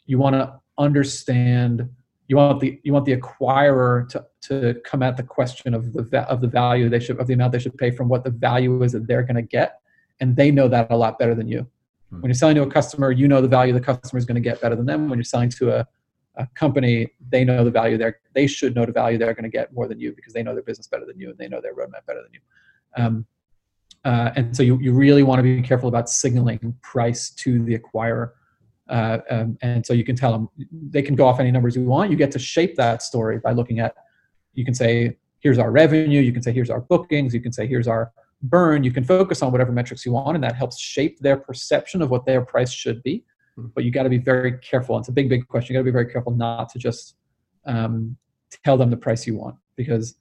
you 0.05 0.19
want 0.19 0.35
to 0.35 0.59
understand 0.77 1.89
you 2.33 2.37
want 2.37 2.59
the 2.59 2.79
you 2.83 2.91
want 2.91 3.05
the 3.05 3.15
acquirer 3.15 4.09
to, 4.09 4.25
to 4.41 4.81
come 4.83 5.03
at 5.03 5.15
the 5.17 5.23
question 5.23 5.75
of 5.75 5.93
the 5.93 6.21
of 6.27 6.41
the 6.41 6.47
value 6.47 6.89
they 6.89 6.99
should 6.99 7.19
of 7.19 7.27
the 7.27 7.33
amount 7.33 7.51
they 7.51 7.59
should 7.59 7.77
pay 7.77 7.91
from 7.91 8.09
what 8.09 8.23
the 8.23 8.31
value 8.31 8.81
is 8.81 8.91
that 8.93 9.05
they're 9.07 9.21
going 9.21 9.35
to 9.35 9.43
get 9.43 9.79
and 10.19 10.35
they 10.35 10.49
know 10.49 10.67
that 10.67 10.89
a 10.89 10.97
lot 10.97 11.19
better 11.19 11.35
than 11.35 11.47
you. 11.47 11.67
Hmm. 12.09 12.21
when 12.21 12.29
you're 12.29 12.41
selling 12.43 12.55
to 12.55 12.63
a 12.63 12.71
customer 12.79 13.11
you 13.11 13.27
know 13.27 13.39
the 13.39 13.47
value 13.47 13.71
the 13.71 13.79
customer 13.91 14.17
is 14.17 14.25
going 14.25 14.41
to 14.41 14.47
get 14.49 14.59
better 14.61 14.75
than 14.75 14.87
them. 14.87 15.09
When 15.09 15.19
you're 15.19 15.23
selling 15.35 15.49
to 15.59 15.77
a, 15.77 15.87
a 16.35 16.47
company 16.55 17.07
they 17.29 17.43
know 17.45 17.63
the 17.63 17.75
value 17.81 17.97
they're 17.99 18.19
they 18.33 18.47
should 18.47 18.73
know 18.73 18.85
the 18.85 18.91
value 18.91 19.19
they're 19.19 19.35
going 19.35 19.49
to 19.51 19.55
get 19.59 19.71
more 19.71 19.87
than 19.87 19.99
you 19.99 20.13
because 20.13 20.33
they 20.33 20.41
know 20.41 20.55
their 20.55 20.63
business 20.63 20.87
better 20.87 21.05
than 21.05 21.19
you 21.19 21.29
and 21.29 21.37
they 21.37 21.47
know 21.47 21.61
their 21.61 21.75
roadmap 21.75 22.05
better 22.07 22.23
than 22.23 22.33
you. 22.33 22.43
Um, 22.95 23.25
uh, 24.05 24.31
and 24.35 24.55
so 24.57 24.63
you, 24.63 24.77
you 24.79 24.91
really 24.91 25.23
want 25.23 25.39
to 25.39 25.43
be 25.43 25.61
careful 25.61 25.87
about 25.87 26.09
signaling 26.09 26.75
price 26.81 27.29
to 27.29 27.63
the 27.63 27.77
acquirer 27.77 28.31
uh, 28.89 29.19
um, 29.29 29.57
and 29.61 29.85
so 29.85 29.93
you 29.93 30.03
can 30.03 30.15
tell 30.15 30.31
them 30.31 30.49
they 30.71 31.01
can 31.01 31.15
go 31.15 31.25
off 31.25 31.39
any 31.39 31.51
numbers 31.51 31.75
you 31.75 31.83
want. 31.83 32.11
You 32.11 32.17
get 32.17 32.31
to 32.31 32.39
shape 32.39 32.75
that 32.75 33.01
story 33.01 33.39
by 33.39 33.51
looking 33.51 33.79
at 33.79 33.95
you 34.53 34.65
can 34.65 34.73
say 34.73 35.17
here's 35.39 35.57
our 35.57 35.71
revenue 35.71 36.21
you 36.21 36.31
can 36.31 36.41
say 36.41 36.51
here's 36.51 36.69
our 36.69 36.81
bookings 36.81 37.33
you 37.33 37.41
can 37.41 37.51
say 37.51 37.67
here's 37.67 37.87
our 37.87 38.11
burn. 38.43 38.83
You 38.83 38.91
can 38.91 39.03
focus 39.03 39.41
on 39.41 39.51
whatever 39.51 39.71
metrics 39.71 40.05
you 40.05 40.11
want 40.11 40.35
and 40.35 40.43
that 40.43 40.55
helps 40.55 40.79
shape 40.79 41.19
their 41.19 41.37
perception 41.37 42.01
of 42.01 42.09
what 42.09 42.25
their 42.25 42.41
price 42.41 42.71
should 42.71 43.01
be. 43.03 43.23
Hmm. 43.55 43.67
but 43.75 43.83
you 43.83 43.91
got 43.91 44.03
to 44.03 44.09
be 44.09 44.17
very 44.17 44.57
careful. 44.59 44.97
It's 44.97 45.09
a 45.09 45.13
big 45.13 45.29
big 45.29 45.47
question. 45.47 45.73
You 45.73 45.79
got 45.79 45.85
to 45.85 45.91
be 45.91 45.91
very 45.91 46.11
careful 46.11 46.33
not 46.33 46.69
to 46.69 46.79
just 46.79 47.15
um, 47.65 48.17
tell 48.63 48.77
them 48.77 48.89
the 48.89 48.97
price 48.97 49.25
you 49.25 49.37
want 49.37 49.55
because 49.75 50.15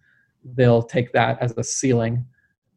they'll 0.55 0.83
take 0.83 1.13
that 1.13 1.41
as 1.41 1.53
a 1.57 1.65
ceiling 1.65 2.25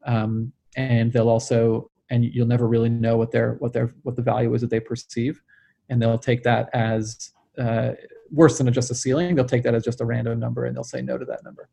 um, 0.05 0.51
and 0.75 1.11
they'll 1.11 1.29
also 1.29 1.89
and 2.09 2.23
you'll 2.23 2.47
never 2.47 2.67
really 2.67 2.89
know 2.89 3.17
what 3.17 3.31
their 3.31 3.53
what 3.55 3.73
their 3.73 3.93
what 4.03 4.15
the 4.15 4.21
value 4.21 4.53
is 4.53 4.61
that 4.61 4.69
they 4.69 4.79
perceive 4.79 5.41
and 5.89 6.01
they'll 6.01 6.17
take 6.17 6.43
that 6.43 6.69
as 6.73 7.31
uh, 7.57 7.91
worse 8.31 8.57
than 8.57 8.71
just 8.73 8.91
a 8.91 8.95
ceiling 8.95 9.35
they'll 9.35 9.45
take 9.45 9.63
that 9.63 9.75
as 9.75 9.83
just 9.83 10.01
a 10.01 10.05
random 10.05 10.39
number 10.39 10.65
and 10.65 10.75
they'll 10.75 10.83
say 10.83 11.01
no 11.01 11.17
to 11.17 11.25
that 11.25 11.43
number 11.43 11.69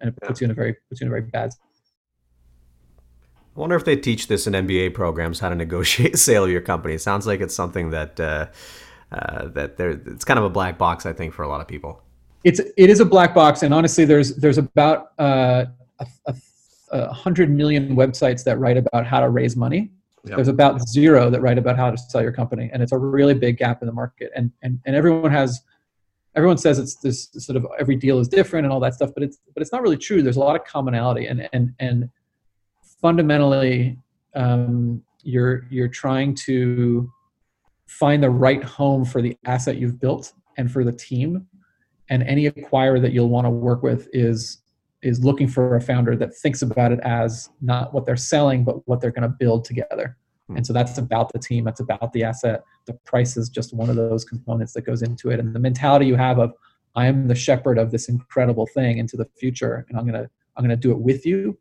and 0.00 0.08
it 0.08 0.26
puts 0.26 0.40
you 0.40 0.44
in 0.44 0.50
a 0.50 0.54
very 0.54 0.74
puts 0.88 1.00
you 1.00 1.06
in 1.06 1.08
a 1.08 1.10
very 1.10 1.22
bad 1.22 1.50
I 3.56 3.60
wonder 3.60 3.76
if 3.76 3.84
they 3.84 3.94
teach 3.94 4.26
this 4.26 4.48
in 4.48 4.52
MBA 4.52 4.94
programs 4.94 5.38
how 5.38 5.48
to 5.48 5.54
negotiate 5.54 6.18
sale 6.18 6.42
of 6.42 6.50
your 6.50 6.60
company. 6.60 6.94
It 6.94 7.00
sounds 7.00 7.24
like 7.24 7.40
it's 7.40 7.54
something 7.54 7.90
that 7.90 8.18
uh, 8.18 8.48
uh, 9.12 9.46
that 9.50 9.76
there 9.76 9.90
it's 9.90 10.24
kind 10.24 10.38
of 10.38 10.44
a 10.44 10.50
black 10.50 10.76
box, 10.76 11.06
I 11.06 11.12
think, 11.12 11.32
for 11.32 11.44
a 11.44 11.48
lot 11.48 11.60
of 11.60 11.68
people. 11.68 12.02
it's 12.42 12.60
it 12.60 12.90
is 12.90 13.00
a 13.00 13.04
black 13.04 13.34
box 13.34 13.62
and 13.62 13.72
honestly 13.72 14.04
there's 14.04 14.36
there's 14.36 14.58
about 14.58 15.12
uh, 15.18 15.64
a, 15.98 16.06
a, 16.26 16.34
a 16.90 17.12
hundred 17.12 17.50
million 17.50 17.96
websites 17.96 18.44
that 18.44 18.58
write 18.58 18.76
about 18.76 19.06
how 19.06 19.20
to 19.20 19.28
raise 19.28 19.56
money 19.56 19.90
Yep. 20.26 20.36
there's 20.36 20.48
about 20.48 20.88
zero 20.88 21.28
that 21.28 21.42
write 21.42 21.58
about 21.58 21.76
how 21.76 21.90
to 21.90 21.98
sell 21.98 22.22
your 22.22 22.32
company 22.32 22.70
and 22.72 22.82
it's 22.82 22.92
a 22.92 22.98
really 22.98 23.34
big 23.34 23.58
gap 23.58 23.82
in 23.82 23.86
the 23.86 23.92
market 23.92 24.30
and 24.34 24.50
and, 24.62 24.80
and 24.86 24.96
everyone 24.96 25.30
has 25.30 25.60
everyone 26.34 26.56
says 26.56 26.78
it's 26.78 26.96
this 26.96 27.28
sort 27.36 27.56
of 27.56 27.66
every 27.78 27.94
deal 27.96 28.18
is 28.18 28.26
different 28.26 28.64
and 28.64 28.72
all 28.72 28.80
that 28.80 28.94
stuff 28.94 29.10
but 29.14 29.22
it's 29.22 29.38
but 29.54 29.60
it's 29.60 29.70
not 29.70 29.82
really 29.82 29.98
true 29.98 30.22
there's 30.22 30.36
a 30.36 30.40
lot 30.40 30.56
of 30.56 30.64
commonality 30.64 31.26
and 31.26 31.48
and 31.52 31.74
and 31.78 32.08
fundamentally 33.00 33.98
um, 34.34 35.02
you're 35.22 35.66
you're 35.70 35.88
trying 35.88 36.34
to 36.34 37.10
find 37.86 38.22
the 38.22 38.30
right 38.30 38.64
home 38.64 39.04
for 39.04 39.20
the 39.20 39.36
asset 39.44 39.76
you've 39.76 40.00
built 40.00 40.32
and 40.56 40.70
for 40.70 40.84
the 40.84 40.92
team 40.92 41.46
and 42.08 42.22
any 42.22 42.50
acquirer 42.50 43.00
that 43.00 43.12
you'll 43.12 43.28
want 43.28 43.44
to 43.44 43.50
work 43.50 43.82
with 43.82 44.08
is 44.12 44.62
is 45.04 45.24
looking 45.24 45.48
for 45.48 45.76
a 45.76 45.80
founder 45.80 46.16
that 46.16 46.34
thinks 46.34 46.62
about 46.62 46.92
it 46.92 47.00
as 47.00 47.50
not 47.60 47.92
what 47.92 48.06
they're 48.06 48.16
selling 48.16 48.64
but 48.64 48.86
what 48.88 49.00
they're 49.00 49.10
going 49.10 49.28
to 49.28 49.36
build 49.38 49.64
together. 49.64 50.16
Hmm. 50.48 50.56
and 50.56 50.66
so 50.66 50.72
that's 50.72 50.98
about 50.98 51.32
the 51.32 51.38
team 51.38 51.64
that's 51.64 51.80
about 51.80 52.12
the 52.12 52.24
asset. 52.24 52.64
The 52.86 52.94
price 53.04 53.36
is 53.36 53.48
just 53.48 53.72
one 53.72 53.88
of 53.88 53.96
those 53.96 54.24
components 54.24 54.72
that 54.74 54.82
goes 54.82 55.02
into 55.02 55.30
it. 55.30 55.40
And 55.40 55.54
the 55.54 55.60
mentality 55.60 56.06
you 56.06 56.16
have 56.16 56.38
of 56.38 56.52
i 56.94 57.06
am 57.06 57.28
the 57.28 57.34
shepherd 57.34 57.78
of 57.78 57.90
this 57.90 58.08
incredible 58.08 58.66
thing 58.66 58.98
into 58.98 59.16
the 59.16 59.26
future 59.36 59.84
and 59.88 59.98
i'm 59.98 60.06
going 60.06 60.22
to 60.22 60.30
i'm 60.56 60.64
going 60.64 60.76
to 60.76 60.88
do 60.88 60.92
it 60.92 60.98
with 60.98 61.26
you 61.26 61.58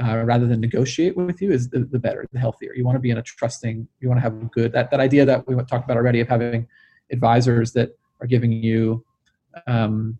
uh, 0.00 0.22
rather 0.24 0.46
than 0.46 0.60
negotiate 0.60 1.16
with 1.16 1.42
you 1.42 1.50
is 1.50 1.68
the, 1.70 1.80
the 1.80 1.98
better 1.98 2.26
the 2.32 2.38
healthier. 2.38 2.72
You 2.74 2.84
want 2.84 2.96
to 2.96 3.00
be 3.00 3.10
in 3.10 3.18
a 3.18 3.22
trusting 3.22 3.88
you 4.00 4.08
want 4.08 4.18
to 4.18 4.22
have 4.22 4.50
good 4.50 4.72
that, 4.72 4.90
that 4.90 5.00
idea 5.00 5.24
that 5.24 5.46
we 5.46 5.54
talked 5.64 5.84
about 5.84 5.96
already 5.96 6.20
of 6.20 6.28
having 6.28 6.66
advisors 7.10 7.72
that 7.72 7.98
are 8.20 8.26
giving 8.26 8.52
you 8.52 9.04
um, 9.66 10.18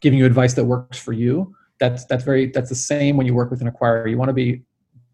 giving 0.00 0.18
you 0.18 0.26
advice 0.26 0.54
that 0.54 0.64
works 0.64 0.98
for 0.98 1.12
you 1.12 1.54
that's 1.82 2.04
that's 2.04 2.22
very 2.22 2.46
that's 2.46 2.68
the 2.68 2.76
same 2.76 3.16
when 3.16 3.26
you 3.26 3.34
work 3.34 3.50
with 3.50 3.60
an 3.60 3.68
acquirer 3.68 4.08
you 4.08 4.16
want 4.16 4.28
to 4.28 4.32
be 4.32 4.62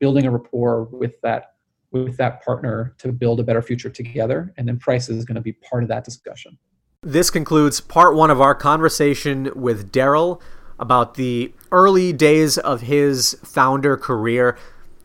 building 0.00 0.26
a 0.26 0.30
rapport 0.30 0.84
with 0.84 1.18
that 1.22 1.54
with 1.92 2.18
that 2.18 2.44
partner 2.44 2.94
to 2.98 3.10
build 3.10 3.40
a 3.40 3.42
better 3.42 3.62
future 3.62 3.88
together 3.88 4.52
and 4.58 4.68
then 4.68 4.78
price 4.78 5.08
is 5.08 5.24
going 5.24 5.34
to 5.34 5.40
be 5.40 5.52
part 5.52 5.82
of 5.82 5.88
that 5.88 6.04
discussion 6.04 6.58
This 7.02 7.30
concludes 7.30 7.80
part 7.80 8.14
one 8.14 8.30
of 8.30 8.42
our 8.42 8.54
conversation 8.54 9.50
with 9.54 9.90
Darrell 9.90 10.42
about 10.78 11.14
the 11.14 11.54
early 11.72 12.12
days 12.12 12.58
of 12.58 12.82
his 12.82 13.36
founder 13.42 13.96
career. 13.96 14.56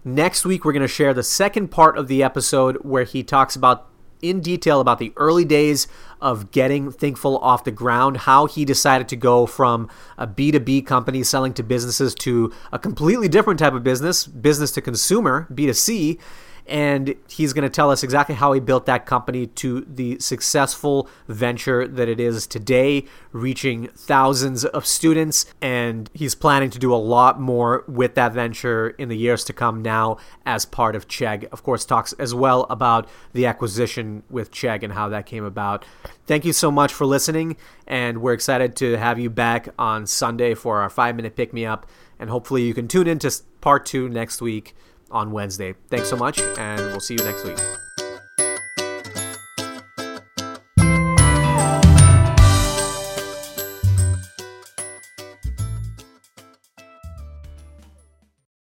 Next 0.04 0.46
week, 0.46 0.66
we're 0.66 0.74
going 0.74 0.82
to 0.82 0.88
share 0.88 1.14
the 1.14 1.24
second 1.24 1.70
part 1.70 1.98
of 1.98 2.08
the 2.08 2.22
episode 2.22 2.78
where 2.84 3.06
he 3.06 3.24
talks 3.24 3.56
about 3.56 3.90
in 4.24 4.40
detail 4.40 4.80
about 4.80 4.98
the 4.98 5.14
early 5.18 5.46
days 5.46 5.88
of 6.22 6.52
getting 6.52 6.92
Thinkful 6.92 7.38
off 7.40 7.66
the 7.66 7.72
ground, 7.72 8.18
how 8.18 8.46
he 8.46 8.64
decided 8.66 9.10
to 9.10 9.16
go 9.16 9.46
from 9.46 9.90
a 10.18 10.26
B2B 10.26 10.86
company 10.86 11.22
selling 11.22 11.54
to 11.54 11.64
businesses 11.64 12.16
to 12.16 12.52
a 12.72 12.80
completely 12.80 13.28
different 13.28 13.60
type 13.60 13.74
of 13.74 13.84
business, 13.84 14.26
business 14.26 14.72
to 14.72 14.82
consumer, 14.82 15.48
B2C 15.52 16.20
and 16.66 17.16
he's 17.30 17.54
going 17.54 17.64
to 17.64 17.70
tell 17.70 17.92
us 17.92 18.04
exactly 18.04 18.36
how 18.36 18.54
he 18.54 18.60
built 18.60 18.86
that 18.86 19.06
company 19.06 19.48
to 19.48 19.82
the 19.82 20.20
successful 20.20 21.10
venture 21.28 21.88
that 21.88 22.08
it 22.08 22.20
is 22.20 22.48
today, 22.48 23.06
reaching 23.32 23.88
thousands 23.90 24.64
of 24.64 24.86
students. 24.86 25.46
And 25.62 26.10
he's 26.14 26.36
planning 26.36 26.70
to 26.70 26.80
do 26.80 26.94
a 26.94 26.96
lot 26.96 27.40
more 27.40 27.84
with 27.88 28.16
that 28.16 28.34
venture 28.34 28.90
in 28.92 29.10
the 29.10 29.18
years 29.18 29.44
to 29.46 29.54
come 29.54 29.82
now 29.82 30.18
as 30.46 30.66
part 30.66 30.96
of 30.96 31.08
Chegg. 31.08 31.46
Of 31.52 31.64
course, 31.64 31.86
talks 31.86 32.14
as 32.14 32.34
well 32.34 32.66
about 32.70 33.10
the 33.34 33.46
acquisition 33.46 34.24
with 34.30 34.52
Chegg 34.52 34.84
and 34.84 34.94
how 34.94 35.10
that 35.10 35.26
came 35.26 35.44
about. 35.44 35.86
Thank 36.26 36.46
you 36.46 36.54
so 36.54 36.72
much 36.72 36.94
for 36.94 37.06
listening, 37.06 37.58
and 37.86 38.22
we're 38.22 38.34
excited 38.34 38.78
to 38.78 38.94
have 38.98 39.20
you 39.20 39.30
back 39.30 39.70
on 39.78 40.08
Sunday 40.08 40.54
for 40.54 40.80
our 40.82 40.90
five 40.90 41.16
minute 41.16 41.36
pick 41.36 41.54
me 41.54 41.66
up. 41.66 41.86
And 42.20 42.30
hopefully, 42.30 42.64
you 42.64 42.74
can 42.74 42.88
tune 42.88 43.08
in 43.08 43.20
to 43.20 43.32
part 43.60 43.86
two 43.86 44.08
next 44.08 44.42
week 44.42 44.76
on 45.14 45.32
Wednesday. 45.32 45.76
Thanks 45.90 46.10
so 46.10 46.18
much, 46.18 46.40
and 46.40 46.82
we'll 46.82 47.00
see 47.00 47.14
you 47.14 47.24
next 47.24 47.46
week. 47.46 47.60